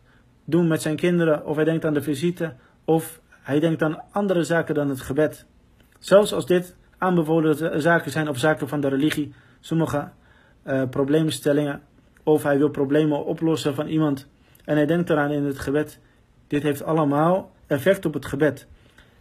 [0.45, 2.53] doen met zijn kinderen, of hij denkt aan de visite,
[2.85, 5.45] of hij denkt aan andere zaken dan het gebed.
[5.99, 10.09] Zelfs als dit aanbevolen zaken zijn of zaken van de religie, sommige
[10.65, 11.81] uh, probleemstellingen,
[12.23, 14.27] of hij wil problemen oplossen van iemand
[14.65, 15.99] en hij denkt eraan in het gebed.
[16.47, 18.67] Dit heeft allemaal effect op het gebed.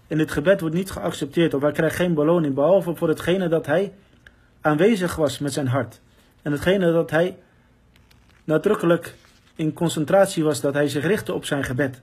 [0.06, 3.66] En dit gebed wordt niet geaccepteerd of hij krijgt geen beloning, behalve voor hetgene dat
[3.66, 3.92] hij
[4.60, 6.00] aanwezig was met zijn hart.
[6.42, 7.38] En hetgene dat hij
[8.47, 9.15] nadrukkelijk
[9.55, 12.01] in concentratie was dat hij zich richtte op zijn gebed.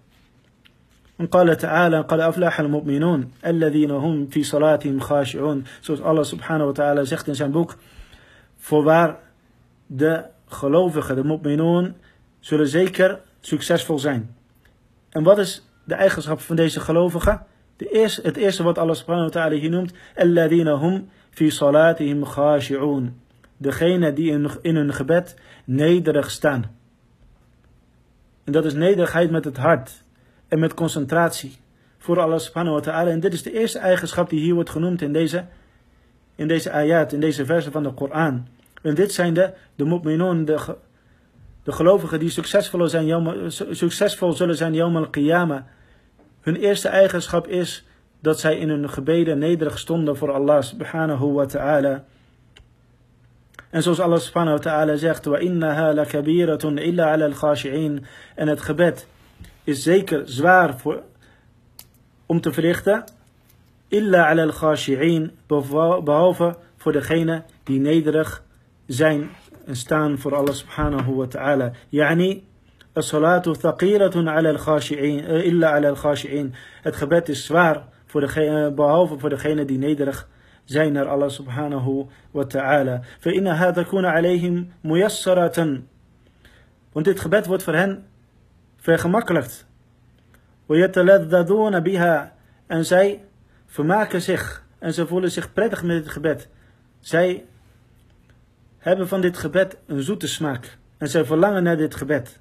[1.17, 6.73] En قال تعالى قد أفلح المؤمنون الذين هم في صلاتهم خاشعون zoals Allah subhanahu wa
[6.73, 7.77] ta'ala zegt in zijn boek
[8.59, 9.19] voorwaar
[9.87, 11.95] de gelovigen, de mu'minun,
[12.41, 14.37] zullen zeker succesvol zijn.
[15.11, 17.47] En wat is de eigenschap van deze gelovigen?
[17.77, 22.25] De eerste, het eerste wat Allah subhanahu wa ta'ala hier noemt, الذين هم في صلاتهم
[22.25, 23.21] خاشعون
[23.58, 26.72] degene die in, in hun gebed nederig staan.
[28.44, 30.04] En dat is nederigheid met het hart
[30.48, 31.58] en met concentratie
[31.98, 33.10] voor Allah subhanahu wa ta'ala.
[33.10, 35.46] En dit is de eerste eigenschap die hier wordt genoemd in deze,
[36.36, 38.48] in deze ayat, in deze versen van de Koran.
[38.82, 40.76] En dit zijn de, de mu'minun, de,
[41.64, 45.62] de gelovigen die succesvol, zijn, succesvol zullen zijn yawm al-qiyamah.
[46.42, 47.86] Hun eerste eigenschap is
[48.20, 52.04] dat zij in hun gebeden nederig stonden voor Allah subhanahu wa ta'ala.
[53.75, 58.05] En zoals Allah subhanahu wa ta'ala zegt, wa innaha lakabiratun illa ala al-khashi'in.
[58.35, 59.07] En het gebed
[59.65, 61.03] is zeker zwaar voor,
[62.27, 63.05] om te verrichten.
[63.89, 65.31] Illa ala al-khashi'in,
[66.05, 68.43] behalve voor degene die nederig
[68.87, 69.31] zijn
[69.67, 71.73] en staan voor Allah subhanahu wa ta'ala.
[71.89, 72.43] Yani,
[72.97, 76.55] الصلاة ثقيلة على الخاشعين إلا على الخاشعين.
[76.83, 80.29] Het gebed is zwaar voor degene, behalve voor degene die nederig
[80.65, 83.01] zijn naar Allah subhanahu wa ta'ala.
[83.21, 85.83] فإنها تكون عليهم ميسرة.
[86.93, 88.07] Want dit gebed wordt voor hen
[88.77, 89.67] vergemakkelijkt.
[90.67, 92.33] ويتلذذون بها.
[92.67, 93.25] En zij
[93.67, 96.49] vermaken zich en ze voelen zich prettig met dit gebed.
[97.01, 97.45] Zij
[98.79, 100.79] hebben van dit gebed een zoete smaak.
[100.99, 102.41] En zij verlangen naar dit gebed.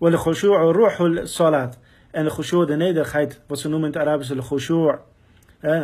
[0.00, 1.78] ruhul salat.
[2.10, 4.98] En de khushu', de nederigheid, wat ze noemen in het Arabische de khushu'.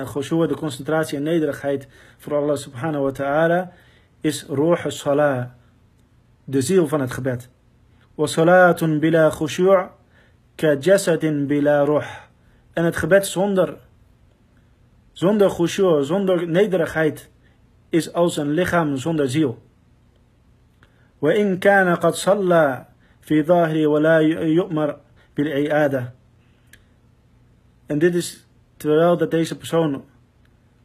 [0.06, 3.72] Khushu', de concentratie en nederigheid voor Allah subhanahu wa ta'ala,
[4.20, 5.48] is ruh salat.
[6.44, 7.48] De ziel van het gebed.
[8.16, 9.90] salatun bila khushu'
[10.54, 12.06] ka jasadin bila ruh.
[12.72, 13.76] En het gebed zonder,
[15.12, 17.30] zonder khushu', zonder nederigheid,
[17.90, 19.62] is als een lichaam zonder ziel.
[21.24, 22.86] وإن كان قد صلى
[23.20, 24.96] في ظاهره ولا يؤمر
[25.36, 26.12] بالعيادة.
[27.86, 28.46] En dit is
[28.79, 30.03] terwijl dat deze persoon,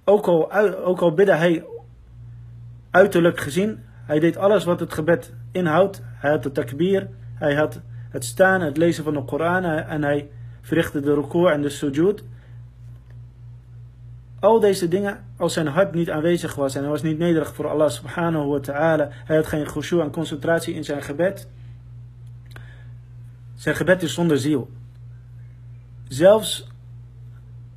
[0.05, 0.53] ook al,
[0.85, 1.65] ook al bidde hij
[2.91, 6.03] uiterlijk gezien, hij deed alles wat het gebed inhoudt.
[6.05, 7.81] Hij had de takbir, hij had
[8.11, 10.29] het staan, het lezen van de Koran en hij
[10.61, 12.25] verrichtte de ruku' en de sujud.
[14.41, 17.69] Al deze dingen, als zijn hart niet aanwezig was en hij was niet nederig voor
[17.69, 21.49] Allah subhanahu wa ta'ala, hij had geen khushu en concentratie in zijn gebed.
[23.55, 24.71] Zijn gebed is zonder ziel.
[26.09, 26.69] Zelfs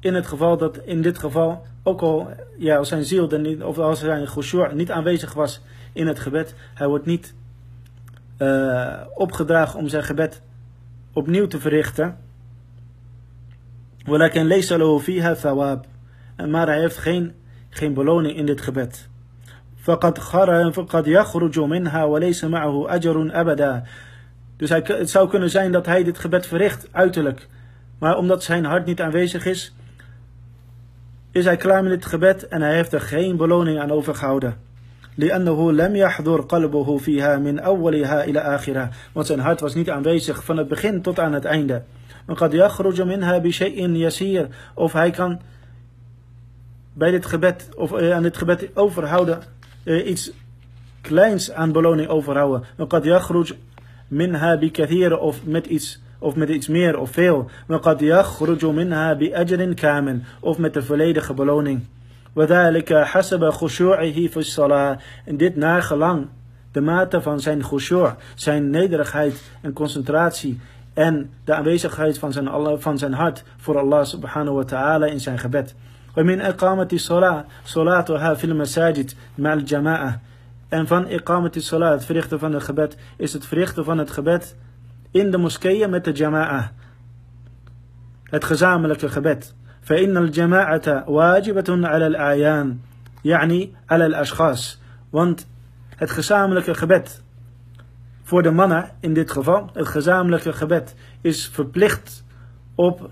[0.06, 3.62] in het geval dat in dit geval, ook al ja, als zijn ziel dan niet,
[3.62, 5.60] of als zijn khushu niet aanwezig was
[5.92, 7.34] in het gebed, hij wordt niet
[8.38, 10.42] uh, opgedragen om zijn gebed
[11.12, 12.16] opnieuw te verrichten.
[14.08, 15.84] ولكن ليس له فيها ثواب
[16.46, 17.32] maar hij heeft geen,
[17.70, 19.08] geen beloning in dit gebed.
[19.82, 20.18] فقد
[20.72, 23.82] فقد يخرج منها وليس معه أجر أبدا.
[24.56, 27.48] Dus hij, het zou kunnen zijn dat hij dit gebed verricht, uiterlijk.
[27.98, 29.74] Maar omdat zijn hart niet aanwezig is,
[31.30, 34.56] is hij klaar met dit gebed en hij heeft er geen beloning aan overgehouden.
[35.16, 38.90] لأنه لم يحضر قلبه فيها من أولها إلى آخرها.
[39.12, 41.82] Want zijn hart was niet aanwezig van het begin tot aan het einde.
[42.28, 44.48] وقد يخرج منها بشيء يسير.
[44.74, 45.40] Of hij kan
[46.92, 49.42] bij dit gebed, of uh, aan dit gebed overhouden,
[49.84, 50.32] uh, iets
[51.00, 52.64] kleins aan beloning overhouden.
[52.78, 53.54] وقد يخرج
[54.08, 57.50] منها بكثير of met iets of met iets meer of veel.
[57.68, 61.80] وقد يخرج منها بأجر كامل of met de volledige beloning.
[62.36, 64.98] وذلك حسب خشوعه في الصلاة.
[65.24, 66.26] En dit naar gelang
[66.72, 70.60] de mate van zijn khushu', zijn nederigheid en concentratie
[70.94, 72.48] en de aanwezigheid van zijn,
[72.80, 75.74] van zijn hart voor Allah subhanahu wa ta'ala in zijn gebed.
[76.16, 80.20] ومن إقامة الصلاة صلاتها في المساجد مع الجماعة
[80.72, 84.56] En van iqamati salat, het verrichten van het gebed, is het verrichten van het gebed
[85.10, 86.72] in de moskeeën met de jama'a.
[88.24, 89.54] Het gezamenlijke gebed.
[89.82, 92.78] فإن الجماعة واجبة على الأعيان
[93.24, 95.46] يعني على الأشخاص want
[95.96, 97.22] het gezamenlijke gebed
[98.22, 102.24] voor de mannen in dit geval, het gezamenlijke gebed is verplicht
[102.74, 103.10] op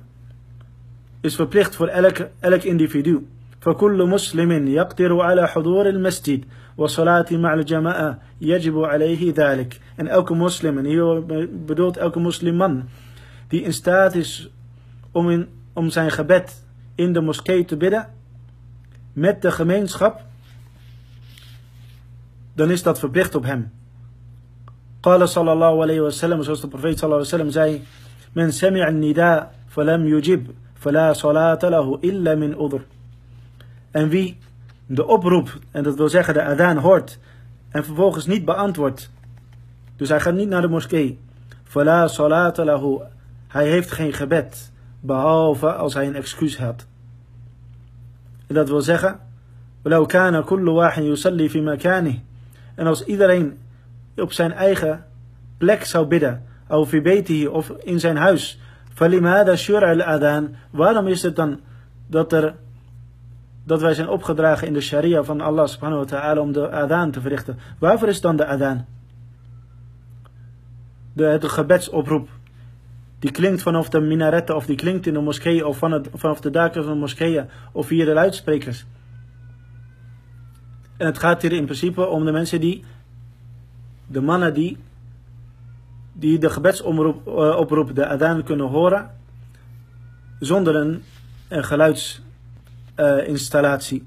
[1.20, 3.26] is verplicht voor elk, elk individu.
[3.60, 6.44] فكل مسلم يقدر على حضور المسجد
[6.76, 9.80] والصلاة مع الجماعة يجب عليه ذلك.
[9.96, 11.24] En elke moslim, en hier
[11.66, 12.88] bedoelt elke moslimman,
[13.48, 14.50] die in staat is
[15.12, 18.08] om, in, om zijn gebed in de moskee te bidden,
[19.12, 20.22] met de gemeenschap,
[22.54, 23.70] dan is dat verplicht op hem.
[25.02, 27.82] قال صلى الله عليه وسلم, zoals de profeet صلى الله عليه وسلم zei,
[28.32, 32.80] من سمع النداء فلم يجب فلا صلاة له إلا من أذر.
[33.92, 34.38] En wie
[34.86, 37.18] de oproep, en dat wil zeggen de adaan hoort,
[37.68, 39.10] en vervolgens niet beantwoordt,
[39.96, 41.18] dus hij gaat niet naar de moskee,
[41.64, 43.02] فلا صلاة له,
[43.48, 46.86] hij heeft geen gebed, behalve als hij een excuus had.
[48.46, 49.20] En dat wil zeggen,
[49.84, 52.18] ولو كان كل واحد يصلي في مكانه
[52.74, 53.58] En als iedereen
[54.16, 55.04] op zijn eigen
[55.58, 58.60] plek zou bidden, of hier of in zijn huis,
[58.94, 61.60] falimada shura al-adhan, waarom is het dan
[62.06, 62.54] dat, er,
[63.65, 67.11] dat wij zijn opgedragen in de sharia van Allah subhanahu wa ta'ala om de adhan
[67.11, 67.59] te verrichten?
[67.79, 68.85] Waarvoor is dan de adhan?
[71.13, 72.29] De, de gebedsoproep.
[73.19, 76.41] Die klinkt vanaf de minaretten of die klinkt in de moskeeën of van het, vanaf
[76.41, 78.85] de daken van de moskeeën of via de luidsprekers.
[80.97, 82.83] En het gaat hier in principe om de mensen die,
[84.07, 84.77] de mannen die,
[86.13, 89.11] die de gebedsoproep, uh, de adaan kunnen horen,
[90.39, 91.03] zonder een,
[91.47, 92.24] een geluidsinstallatie.
[92.97, 93.99] Uh,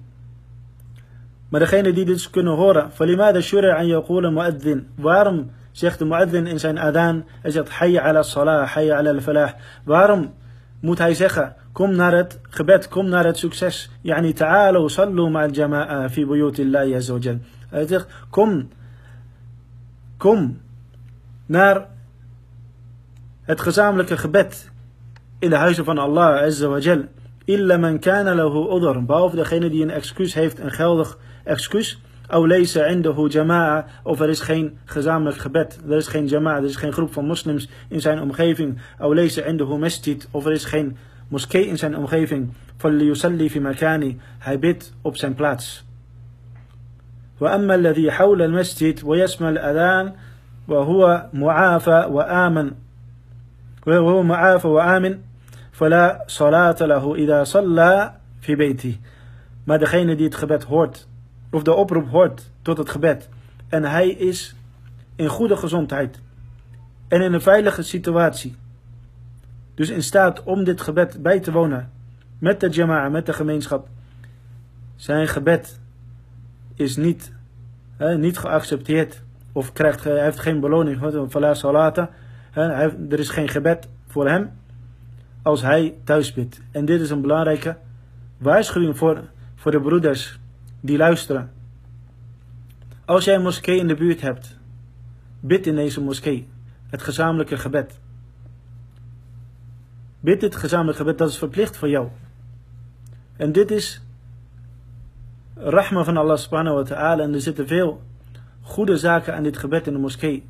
[1.48, 6.46] maar degene die dit kunnen horen, فَلِمَاذَا شُرِعَ أَنْ يَقُولَ مُؤَذِّن Waarom zegt de muadzin
[6.46, 9.52] in zijn adaan, hij zegt hayya ala salah, hayya ala al-falah.
[9.84, 10.34] Waarom
[10.80, 13.90] moet hij zeggen, kom naar het gebed, kom naar het succes.
[14.00, 17.38] Yani ta'alu sallu ma'al jama'a fi buyutillahi azza wa jal.
[17.68, 18.68] Hij zegt, kom,
[20.16, 20.60] kom
[21.46, 21.86] naar
[23.42, 24.70] het gezamenlijke gebed
[25.38, 27.04] in de huizen van Allah azza wa jal.
[27.48, 32.00] Illa man kana lahu udhr, behalve degene die een excuus heeft, een geldig excuus.
[32.30, 35.78] Of laysa indahu jama'a, of er is geen gezamenlijk gebed.
[35.88, 38.80] Er is geen jama'a, er is geen groep van moslims in zijn omgeving.
[38.98, 40.96] Of laysa indahu masjid, of er is geen
[41.28, 42.52] moskee in zijn omgeving.
[42.78, 45.84] فليصلي في مكانه hij bidt op zijn plaats.
[47.40, 50.12] وأما الذي حول المسجد ويسمع الأذان
[50.68, 52.70] وهو معافى وآمن
[53.86, 55.18] وهو معافى وآمن
[55.78, 59.00] Fala salata lahu ida salla fi beiti.
[59.64, 61.08] Maar degene die het gebed hoort,
[61.50, 63.28] of de oproep hoort tot het gebed,
[63.68, 64.54] en hij is
[65.16, 66.20] in goede gezondheid
[67.08, 68.56] en in een veilige situatie,
[69.74, 71.90] dus in staat om dit gebed bij te wonen
[72.38, 73.88] met de jama'a, met de gemeenschap.
[74.96, 75.80] Zijn gebed
[76.74, 77.32] is niet,
[77.96, 81.28] hè, niet geaccepteerd of krijgt, hij heeft geen beloning.
[81.30, 82.10] Fala salata,
[82.52, 84.50] er is geen gebed voor hem
[85.42, 86.60] als hij thuis bidt.
[86.70, 87.76] En dit is een belangrijke
[88.38, 90.38] waarschuwing voor, voor de broeders
[90.80, 91.50] die luisteren.
[93.04, 94.58] Als jij een moskee in de buurt hebt,
[95.40, 96.48] bid in deze moskee
[96.90, 98.00] het gezamenlijke gebed.
[100.20, 102.08] Bid dit gezamenlijke gebed, dat is verplicht voor jou.
[103.36, 104.02] En dit is
[105.54, 107.22] rahma van Allah subhanahu wa ta'ala.
[107.22, 108.00] En er zitten veel
[108.60, 110.44] goede zaken aan dit gebed in de moskee.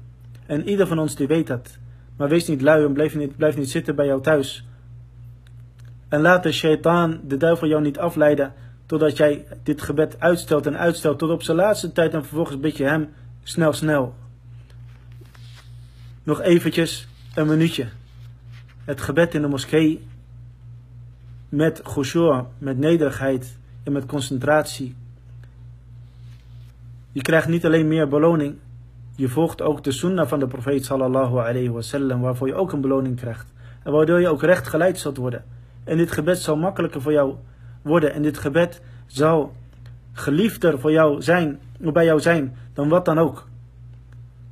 [0.46, 1.78] En ieder van ons die weet dat.
[2.16, 4.66] Maar wees niet lui en blijf niet, blijf niet zitten bij jou thuis.
[6.08, 8.54] En laat de shaitaan, de duivel jou niet afleiden
[8.88, 12.76] Totdat jij dit gebed uitstelt en uitstelt tot op zijn laatste tijd en vervolgens bid
[12.76, 13.08] je hem
[13.42, 14.14] snel, snel.
[16.22, 17.88] Nog eventjes een minuutje.
[18.84, 20.06] Het gebed in de moskee
[21.48, 24.96] met khushu', met nederigheid en met concentratie.
[27.12, 28.56] Je krijgt niet alleen meer beloning,
[29.16, 32.80] je volgt ook de sunnah van de profeet sallallahu alayhi wasallam, waarvoor je ook een
[32.80, 33.52] beloning krijgt.
[33.82, 35.44] En waardoor je ook recht geleid zult worden.
[35.88, 37.34] En dit gebed zal makkelijker voor jou
[37.82, 38.12] worden.
[38.12, 39.52] En dit gebed zal
[40.12, 43.48] geliefder voor jou zijn, bij jou zijn, dan wat dan ook.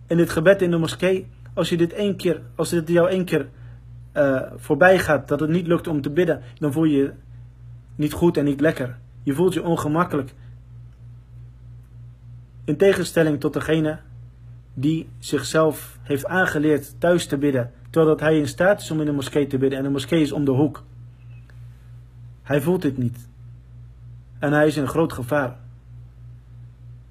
[0.06, 3.24] En dit gebed in de moskee, als je dit één keer, als dit jou één
[3.24, 3.48] keer
[4.14, 7.12] uh, voorbij gaat, dat het niet lukt om te bidden, dan voel je je
[7.94, 8.98] niet goed en niet lekker.
[9.22, 10.34] Je voelt je ongemakkelijk.
[12.64, 13.98] In tegenstelling tot degene
[14.74, 19.12] die zichzelf heeft aangeleerd thuis te bidden, terwijl hij in staat is om in de
[19.12, 20.84] moskee te bidden en de moskee is om de hoek.
[22.46, 23.28] Hij voelt dit niet.
[24.38, 25.56] En hij is in groot gevaar.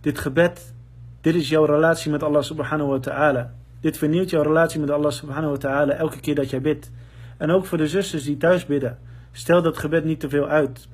[0.01, 0.73] Dit gebed,
[1.21, 3.53] dit is jouw relatie met Allah subhanahu wa ta'ala.
[3.79, 6.91] Dit vernieuwt jouw relatie met Allah subhanahu wa ta'ala elke keer dat jij bidt.
[7.37, 8.97] En ook voor de zusters die thuis bidden.
[9.31, 10.87] Stel dat gebed niet te veel uit.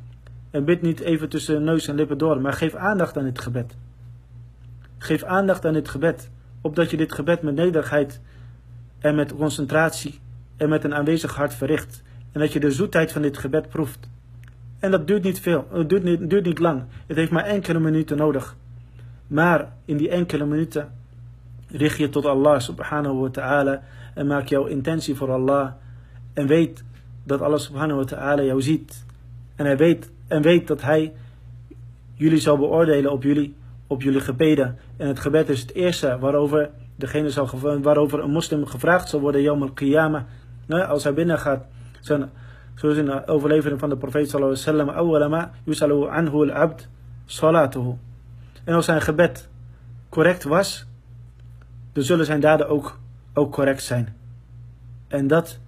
[0.52, 3.76] En bid niet even tussen neus en lippen door, maar geef aandacht aan dit gebed.
[4.98, 6.30] Geef aandacht aan dit gebed,
[6.62, 8.22] opdat je dit gebed met nederigheid
[9.00, 10.20] en met concentratie
[10.58, 12.04] en met een aanwezig hart verricht.
[12.32, 14.10] En dat je de zoetheid van dit gebed proeft.
[14.82, 16.84] En dat duurt niet veel, het duurt niet, duurt niet lang.
[17.08, 18.56] Het heeft maar enkele minuten nodig.
[19.28, 20.92] Maar in die enkele minuten
[21.68, 23.82] richt je tot Allah subhanahu wa ta'ala
[24.14, 25.72] en maak jouw intentie voor Allah.
[26.34, 26.84] En weet
[27.24, 29.06] dat Allah subhanahu wa ta'ala jou ziet.
[29.56, 31.14] En hij weet, en weet dat hij
[32.14, 33.56] jullie zal beoordelen op jullie,
[33.88, 34.78] op jullie gebeden.
[34.98, 37.50] En het gebed is het eerste waarover, degene zal,
[37.82, 40.24] waarover een moslim gevraagd zal worden, Yom al-Qiyamah.
[40.68, 41.66] Als hij binnen gaat,
[42.00, 42.30] zijn
[42.75, 45.07] Zoals in de overlevering van de profeet sallallahu alaihi wasallam.
[45.07, 46.89] Awwalama yusalu anhu al-abd
[47.25, 47.95] salatuhu.
[48.65, 49.49] En als zijn gebed
[50.09, 50.87] correct was,
[51.93, 52.99] dan zullen zijn daden ook,
[53.35, 54.17] ook correct zijn.
[55.09, 55.59] En dat,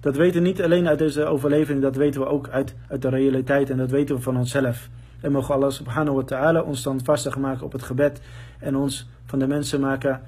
[0.00, 3.08] dat weten we niet alleen uit deze overlevering, dat weten we ook uit, uit de
[3.08, 4.88] realiteit en dat weten we van onszelf.
[5.20, 8.20] En mogen Allah subhanahu wa ta'ala ons standvastig maken op het gebed.
[8.58, 10.20] En ons van de mensen maken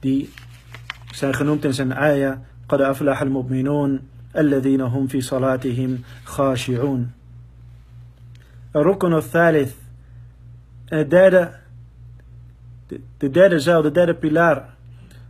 [0.00, 0.32] die
[1.12, 2.36] zijn genoemd in zijn ayah.
[2.72, 4.00] قد أفلح المؤمنون
[4.37, 7.11] الذين هم في صلاتهم خاشعون
[8.75, 9.73] الركن الثالث
[10.89, 11.51] het derde
[12.87, 14.63] de, de derde zuil, de derde pilaar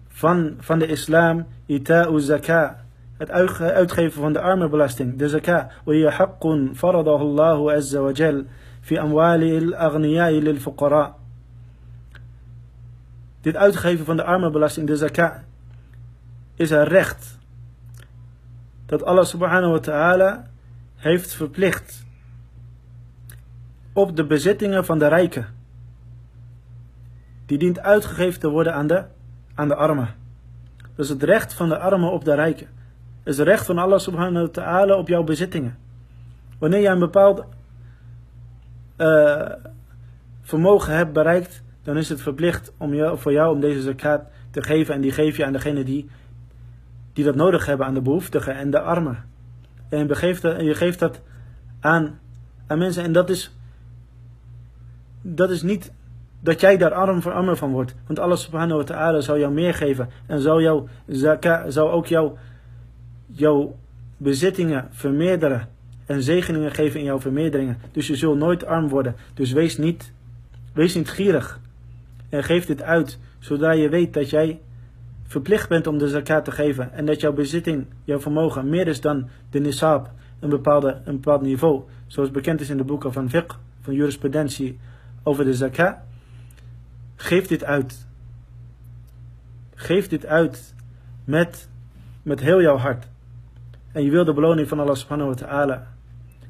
[0.08, 2.84] van, van de islam, ita'u zaka,
[3.18, 5.70] het uitgeven van de armenbelasting, de zaka.
[5.86, 8.45] وهي حق فرضه الله عز وجل
[8.82, 11.16] في أموال الأغنياء للفقراء.
[13.41, 15.43] Dit uitgeven van de armenbelasting, de zaka,
[16.55, 17.37] is een recht
[18.88, 20.44] dat Allah subhanahu wa ta'ala
[20.96, 22.06] heeft verplicht
[23.94, 25.48] op de bezittingen van de rijken.
[27.46, 29.04] Die dient uitgegeven te worden aan de,
[29.56, 30.16] aan de armen.
[30.96, 32.68] Is het recht van de armen op de rijken.
[33.24, 35.78] Is het recht van Allah subhanahu wa ta'ala op jouw bezittingen.
[36.60, 37.44] Wanneer jij een bepaald
[38.98, 39.52] uh,
[40.42, 44.22] vermogen hebt bereikt, dan is het verplicht om jou, voor jou om deze zakat
[44.52, 44.94] te geven.
[44.94, 46.10] En die geef je aan degene die,
[47.18, 49.24] die dat nodig hebben, aan de behoeftigen en de armen.
[49.89, 51.22] En je geeft dat, je geeft dat
[51.80, 52.20] aan,
[52.68, 53.03] mensen.
[53.03, 53.55] En dat is,
[55.22, 55.91] dat is niet
[56.39, 57.95] dat jij daar arm voor armer van wordt.
[58.07, 60.09] Want Allah subhanahu wa zal jou meer geven.
[60.26, 60.88] En zal, jou,
[61.68, 62.32] zal ook jou,
[63.26, 63.76] jouw
[64.18, 65.68] bezittingen vermeerderen.
[66.05, 67.78] En zegeningen geven in jouw vermeerderingen.
[67.91, 69.15] Dus je zult nooit arm worden.
[69.34, 70.11] Dus wees niet,
[70.74, 71.59] wees niet gierig.
[72.30, 73.20] En geef dit uit.
[73.39, 74.59] Zodra je weet dat jij
[75.28, 76.93] verplicht bent om de zakat te geven.
[76.93, 80.11] En dat jouw bezitting, jouw vermogen meer is dan de nisab.
[80.39, 81.84] Een, bepaalde, een bepaald niveau.
[82.07, 84.80] Zoals bekend is in de boeken van fiqh, van jurisprudentie
[85.23, 85.95] over de zakat.
[87.15, 88.05] Geef dit uit.
[89.75, 90.73] Geef dit uit
[91.23, 91.69] met,
[92.21, 93.07] met heel jouw hart.
[93.91, 95.88] En je wil de beloning van Allah subhanahu wa ta'ala.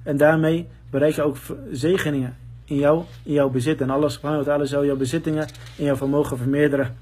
[0.04, 1.38] En daarmee bereik je ook
[1.72, 3.82] zegeningen in, jou, in jouw bezit.
[3.82, 6.96] En Allah subhanahu wa ta'ala zal jouw bezittingen in jouw vermogen vermeerderen.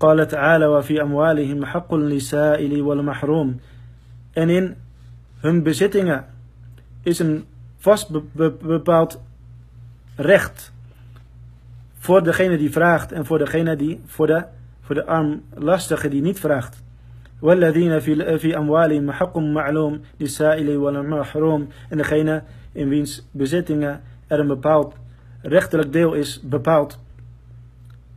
[0.00, 3.60] قال تعالى وفي أموالهم حق للسائل والمحروم
[4.32, 4.76] en in
[5.40, 6.24] hun bezittingen
[7.02, 7.44] is een
[7.78, 8.10] vast
[8.62, 9.20] bepaald
[10.16, 10.72] recht
[11.98, 14.44] voor degene die vraagt en voor degene die, voor de,
[14.80, 16.82] voor de armlastige die niet vraagt.
[17.42, 22.42] والذين في في أموالهم حق معلوم للسائل والمحروم en degene
[22.72, 24.94] in wiens bezittingen er een bepaald
[25.42, 26.98] rechterlijk deel is bepaald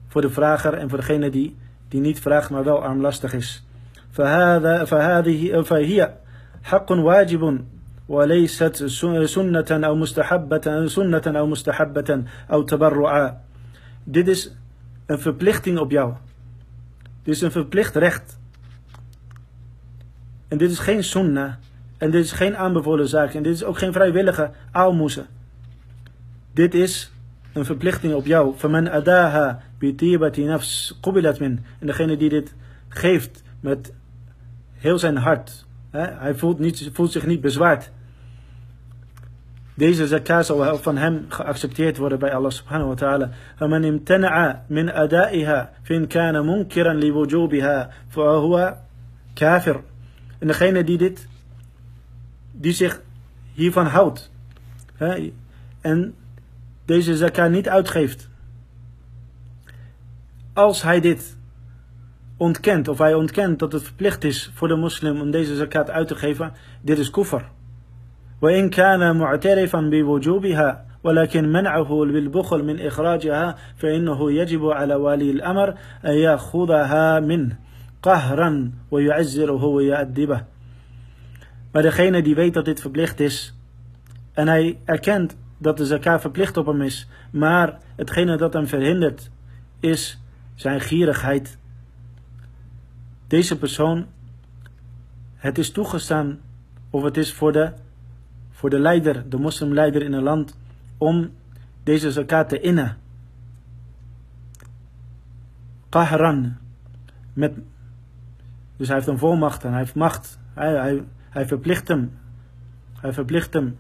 [0.10, 1.56] voor de vrager en voor degene die,
[1.88, 3.64] die niet vraagt maar wel armlastig is.
[4.16, 6.14] فهذا فهذه فهي
[6.64, 7.66] حق واجب
[8.08, 8.84] وليست
[9.26, 13.46] سنة أو مستحبة سنة أو مستحبة أو تبرعا
[14.06, 14.52] dit is
[15.06, 16.14] een verplichting op jou.
[17.24, 18.40] Dit is een verplicht recht.
[20.48, 21.54] En dit is geen sunnah.
[21.98, 23.34] En dit is geen aanbevolen zaak.
[23.34, 25.26] En dit is ook geen vrijwillige aalmoezen.
[26.54, 27.12] Dit is
[27.54, 28.56] een verplichting op jou.
[28.56, 31.66] Faman adaha bitibati nafs qubilat min.
[31.80, 32.54] En degene die dit
[32.88, 33.94] geeft met
[34.74, 35.66] heel zijn hart.
[35.92, 37.92] Hè, hij voelt, niet, voelt zich niet bezwaard.
[39.74, 43.30] Deze zakat zal van hem geaccepteerd worden bij Allah subhanahu wa ta'ala.
[43.56, 48.76] فمن امتنع من أدائها فإن كان منكرا لوجوبها فهو
[49.34, 49.82] kafir.
[50.40, 51.28] En degene die dit,
[52.52, 53.02] die zich
[53.54, 54.32] hiervan houdt.
[54.96, 55.32] Hè,
[55.82, 56.16] en
[56.90, 58.30] deze zakat niet uitgeeft.
[60.54, 61.38] Als hij dit
[62.38, 66.08] ontkent, of hij ontkent dat het verplicht is voor de moslim om deze zakat uit
[66.08, 67.42] te geven, dit is kufr.
[68.42, 75.70] وإن كان معترفا بوجوبها ولكن منعه بالبخل من إخراجها فإنه يجب على ولي الأمر
[76.06, 77.58] أن يأخذها منه
[78.02, 80.44] قهرا ويعزره ويؤدبه
[81.72, 83.54] Maar degene die weet dat dit verplicht is
[84.34, 89.31] en hij erkent dat de zakat verplicht op hem is, maar hetgene dat hem verhindert
[89.81, 90.23] is
[90.55, 91.59] zijn gierigheid.
[93.27, 94.07] Deze persoon,
[95.35, 96.39] het is toegestaan
[96.91, 97.73] of het is voor de
[98.51, 100.59] voor de leider, de moslimleider in een land,
[100.99, 101.31] om
[101.83, 102.97] deze zakat te innen.
[105.89, 106.57] Qahran.
[107.33, 107.55] Met,
[108.77, 110.39] dus hij heeft een volmacht en hij heeft macht.
[110.55, 112.19] Hij, hij, hij verplicht hem.
[113.01, 113.79] Hij verplicht hem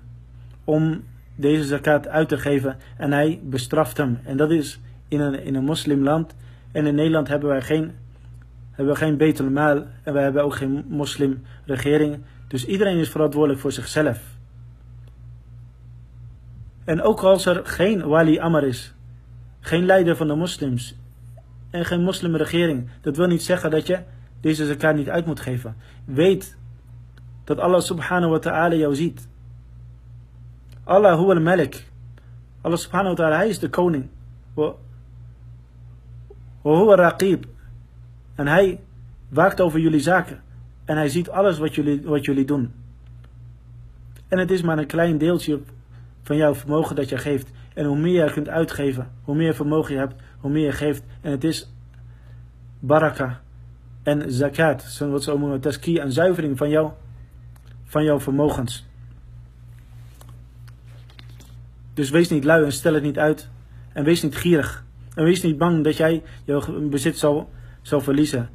[0.64, 1.02] om
[1.40, 4.18] deze zakat uit te geven en hij bestraft hem.
[4.24, 6.34] En dat is in een, in een moslimland.
[6.72, 7.92] En in Nederland hebben wij geen,
[8.70, 12.18] hebben we geen betel maal en wij hebben ook geen moslimregering.
[12.48, 14.38] Dus iedereen is verantwoordelijk voor zichzelf.
[16.84, 18.94] En ook als er geen wali amar is,
[19.60, 20.96] geen leider van de moslims
[21.70, 23.98] en geen moslimregering, dat wil niet zeggen dat je
[24.40, 25.76] deze zakat niet uit moet geven.
[26.04, 26.56] Weet
[27.44, 29.28] dat Allah subhanahu wa ta'ala jou ziet.
[30.90, 31.86] Allah huwa al-malik.
[32.62, 34.08] Allah subhanahu wa ta'ala, hij is de koning.
[34.54, 34.74] Wa
[36.94, 37.44] raqib.
[38.34, 38.80] En hij
[39.28, 40.42] waakt over jullie zaken.
[40.84, 42.72] En hij ziet alles wat jullie, wat jullie doen.
[44.28, 45.60] En het is maar een klein deeltje
[46.22, 47.50] van jouw vermogen dat je geeft.
[47.74, 51.02] En hoe meer je kunt uitgeven, hoe meer vermogen je hebt, hoe meer je geeft.
[51.20, 51.72] En het is
[52.78, 53.40] baraka
[54.02, 56.92] en zakat, wat ze noemen taski, en zuivering van,
[57.84, 58.89] van jouw vermogens.
[61.93, 63.49] Dus wees niet lui en stel het niet uit.
[63.93, 64.83] En wees niet gierig.
[65.15, 67.49] En wees niet bang dat jij jouw bezit zal,
[67.81, 68.49] zal verliezen.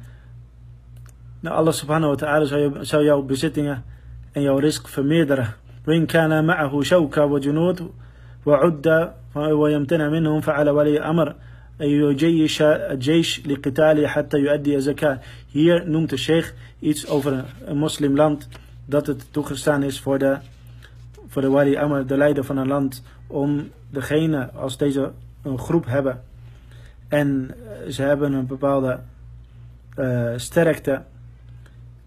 [1.39, 3.83] Nou, Allah subhanahu wa ta'ala zal, zal jouw bezittingen
[4.31, 5.55] en jouw risk vermeerderen.
[5.87, 7.91] وإن كان معه شوكة وجنود
[8.45, 11.35] وعد ويمتنع منهم فعلى ولي أمر
[11.81, 15.19] أن يجيش الجيش لقتاله حتى يؤدي زكاة.
[15.47, 18.47] Hier noemt de sheikh iets over een moslimland
[18.85, 20.37] dat het toegestaan is voor de,
[21.27, 25.11] voor de wali amr, de leider van een land, om degene, als deze
[25.43, 26.21] een groep hebben
[27.07, 27.55] en
[27.89, 28.99] ze hebben een bepaalde
[29.97, 31.01] uh, sterkte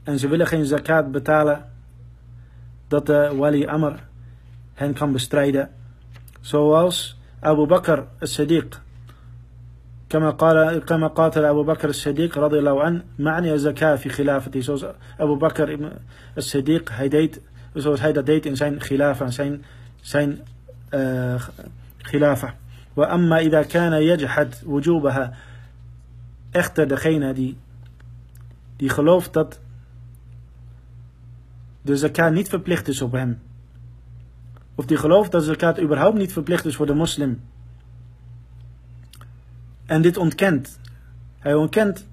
[0.03, 1.65] en ze willen geen zakat betalen,
[2.89, 3.99] dat de wali amr
[4.75, 5.71] hen kan bestrijden.
[6.41, 8.83] Zoals Abu Bakr al-Sadiq.
[10.09, 14.85] كما قال كما قاتل أبو بكر الصديق رضي الله عنه معني الزكاة في خلافته zoals
[15.19, 15.79] Abu Bakr
[16.37, 17.41] al-Sadiq hij deed
[17.75, 19.65] zoals hij dat deed in zijn khilafa zijn
[20.01, 20.41] zijn
[20.91, 21.43] uh,
[21.99, 22.55] khilafa
[22.97, 25.35] وأما إذا كان يجحد وجوبها
[26.53, 27.57] echter degene die
[28.77, 29.61] die gelooft dat
[31.83, 33.41] de zakat niet verplicht is op hem.
[34.75, 37.41] Of die gelooft dat zakat überhaupt niet verplicht is voor de moslim.
[39.87, 40.79] En dit ontkent.
[41.39, 42.07] Hij ontkent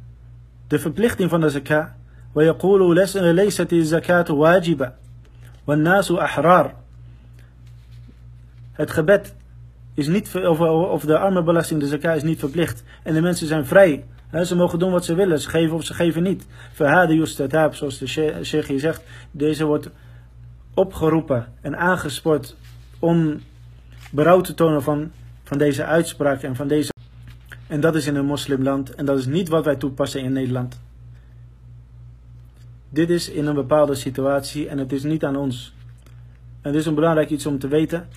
[0.68, 1.90] de verplichting van de zakat.
[2.36, 2.96] ويقول
[3.36, 4.92] ليست الزكاة واجبة
[5.68, 6.76] والناس أحرار
[8.77, 9.35] het gebed
[9.95, 12.85] is niet, of, of de armenbelasting, de zakat is niet verplicht.
[13.03, 14.05] En de mensen zijn vrij
[14.45, 16.47] ze mogen doen wat ze willen, ze geven of ze geven niet.
[16.73, 18.07] Verhade justatab, zoals de
[18.45, 19.03] sheikh hier zegt.
[19.31, 19.91] Deze wordt
[20.75, 22.57] opgeroepen en aangespoord
[22.99, 23.41] om
[24.11, 25.11] berouw te tonen van,
[25.43, 26.93] van deze uitspraak en van deze.
[27.67, 30.81] En dat is in een moslimland en dat is niet wat wij toepassen in Nederland.
[32.89, 35.75] Dit is in een bepaalde situatie en het is niet aan ons.
[36.61, 38.09] En het is een belangrijk iets om te weten.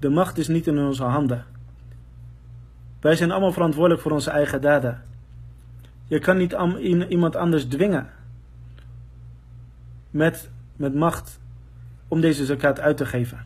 [0.00, 1.44] De macht is niet in onze handen.
[3.00, 5.02] Wij zijn allemaal verantwoordelijk voor onze eigen daden.
[6.06, 6.56] Je kan niet
[7.08, 8.08] iemand anders dwingen
[10.10, 11.40] met, met macht
[12.08, 13.44] om deze zakat uit te geven.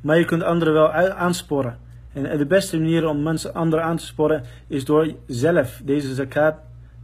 [0.00, 1.78] Maar je kunt anderen wel aansporen.
[2.12, 6.54] En de beste manier om mensen, anderen aan te sporen is door zelf deze zakat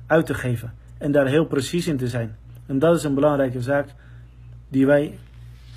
[0.07, 0.73] uit te geven.
[0.99, 2.37] En daar heel precies in te zijn.
[2.67, 3.89] En dat is een belangrijke zaak
[4.69, 5.19] die wij,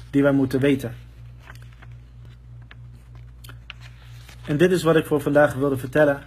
[0.09, 0.93] die wij moeten weten.
[4.45, 6.21] En dit is wat ik voor vandaag wilde vertellen.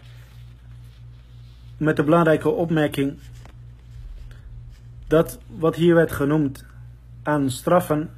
[1.76, 3.18] Met de belangrijke opmerking
[5.06, 6.64] dat wat hier werd genoemd
[7.22, 8.10] aan straffen,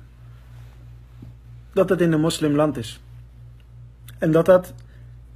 [1.72, 3.00] dat het in een moslimland is.
[4.18, 4.74] En dat dat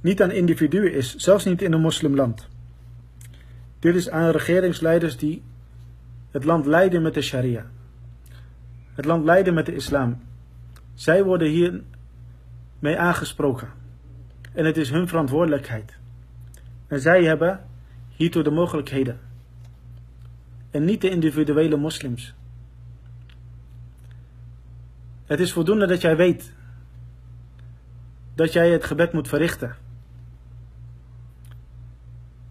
[0.01, 2.47] niet aan individuen is, zelfs niet in een moslimland.
[3.79, 5.43] Dit is aan regeringsleiders die
[6.31, 7.65] het land leiden met de sharia.
[8.93, 10.21] Het land leiden met de islam.
[10.93, 11.81] Zij worden hier
[12.79, 13.80] mee aangesproken.
[14.53, 15.97] En het is hun verantwoordelijkheid.
[16.87, 17.65] En zij hebben
[18.09, 19.19] hiertoe de mogelijkheden.
[20.71, 22.33] En niet de individuele moslims.
[25.25, 26.53] Het is voldoende dat jij weet
[28.35, 29.75] dat jij het gebed moet verrichten.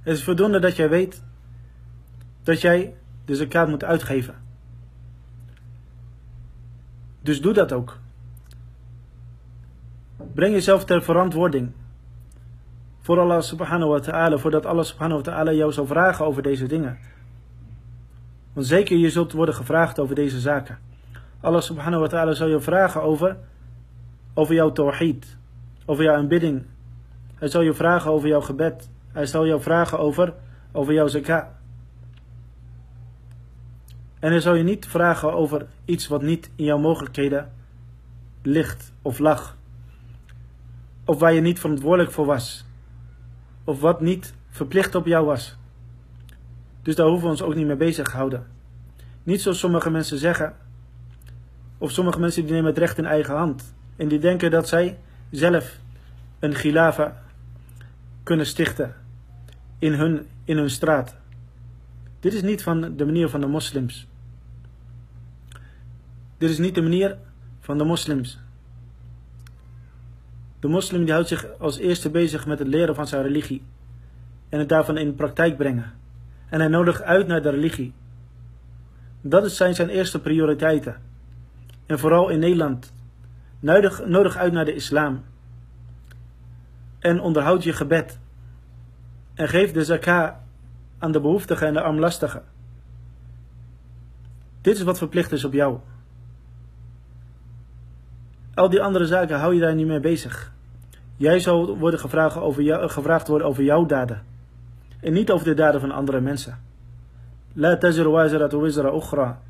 [0.01, 1.22] Het is voldoende dat jij weet
[2.42, 2.94] dat jij
[3.24, 4.34] de zakat moet uitgeven.
[7.22, 7.98] Dus doe dat ook.
[10.34, 11.72] Breng jezelf ter verantwoording
[13.01, 16.66] voor Allah subhanahu wa ta'ala, voordat Allah subhanahu wa ta'ala jou zal vragen over deze
[16.66, 16.98] dingen.
[18.53, 20.78] Want zeker je zult worden gevraagd over deze zaken.
[21.40, 23.36] Allah subhanahu wa ta'ala zal je vragen over,
[24.34, 25.36] over jouw tawhid,
[25.84, 26.66] over jouw aanbidding.
[27.34, 28.90] Hij zal je vragen over jouw gebed.
[29.12, 30.34] Hij zal jou vragen over,
[30.72, 31.44] over jouw zakat.
[34.18, 37.53] En hij zal je niet vragen over iets wat niet in jouw mogelijkheden
[38.42, 39.57] ligt of lag.
[41.05, 42.68] Of waar je niet verantwoordelijk voor was
[43.71, 45.57] of wat niet verplicht op jou was.
[46.83, 48.47] Dus daar hoeven we ons ook niet mee bezig te houden.
[49.23, 50.57] Niet zoals sommige mensen zeggen,
[51.79, 53.75] of sommige mensen die nemen het recht in eigen hand.
[53.97, 54.99] En die denken dat zij
[55.31, 55.79] zelf
[56.39, 57.23] een gilafa
[58.23, 58.95] kunnen stichten
[59.79, 61.16] in hun, in hun straat.
[62.21, 64.07] Dit is niet van de manier van de moslims.
[66.39, 67.16] Dit is niet de manier
[67.61, 68.39] van de moslims.
[70.61, 73.62] De moslim die houdt zich als eerste bezig met het leren van zijn religie
[74.48, 75.92] en het daarvan in praktijk brengen.
[76.48, 77.92] En hij nodigt uit naar de religie.
[79.20, 80.96] Dat zijn zijn eerste prioriteiten.
[81.86, 82.92] En vooral in Nederland.
[83.61, 85.24] Nodig, nodig uit naar de islam.
[86.98, 88.18] En onderhoud je gebed.
[89.34, 90.34] En geef de zakah
[90.98, 92.42] aan de behoeftigen en de armlastigen.
[94.61, 95.78] Dit is wat verplicht is op jou.
[98.55, 100.53] Al die andere zaken hou je daar niet mee bezig.
[101.16, 104.22] Jij zal worden gevraagd, over jou, gevraagd worden over jouw daden.
[105.01, 106.59] En niet over de daden van andere mensen.
[107.53, 109.40] La tazir waziratu wizra ukhra.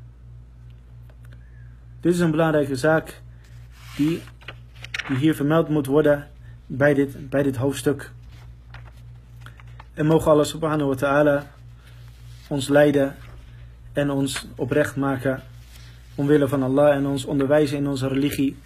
[1.99, 3.21] Dit is een belangrijke zaak
[3.95, 4.21] die,
[5.07, 6.27] die hier vermeld moet worden
[6.65, 8.11] bij dit, bij dit hoofdstuk.
[9.93, 11.45] En mogen Allah subhanahu wa ta'ala
[12.47, 13.15] ons leiden
[13.93, 15.41] en ons oprecht maken
[16.15, 18.57] omwille van Allah en ons onderwijzen in onze religie.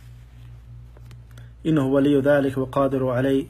[1.65, 3.45] إنه ولي ذلك وقادر عليه.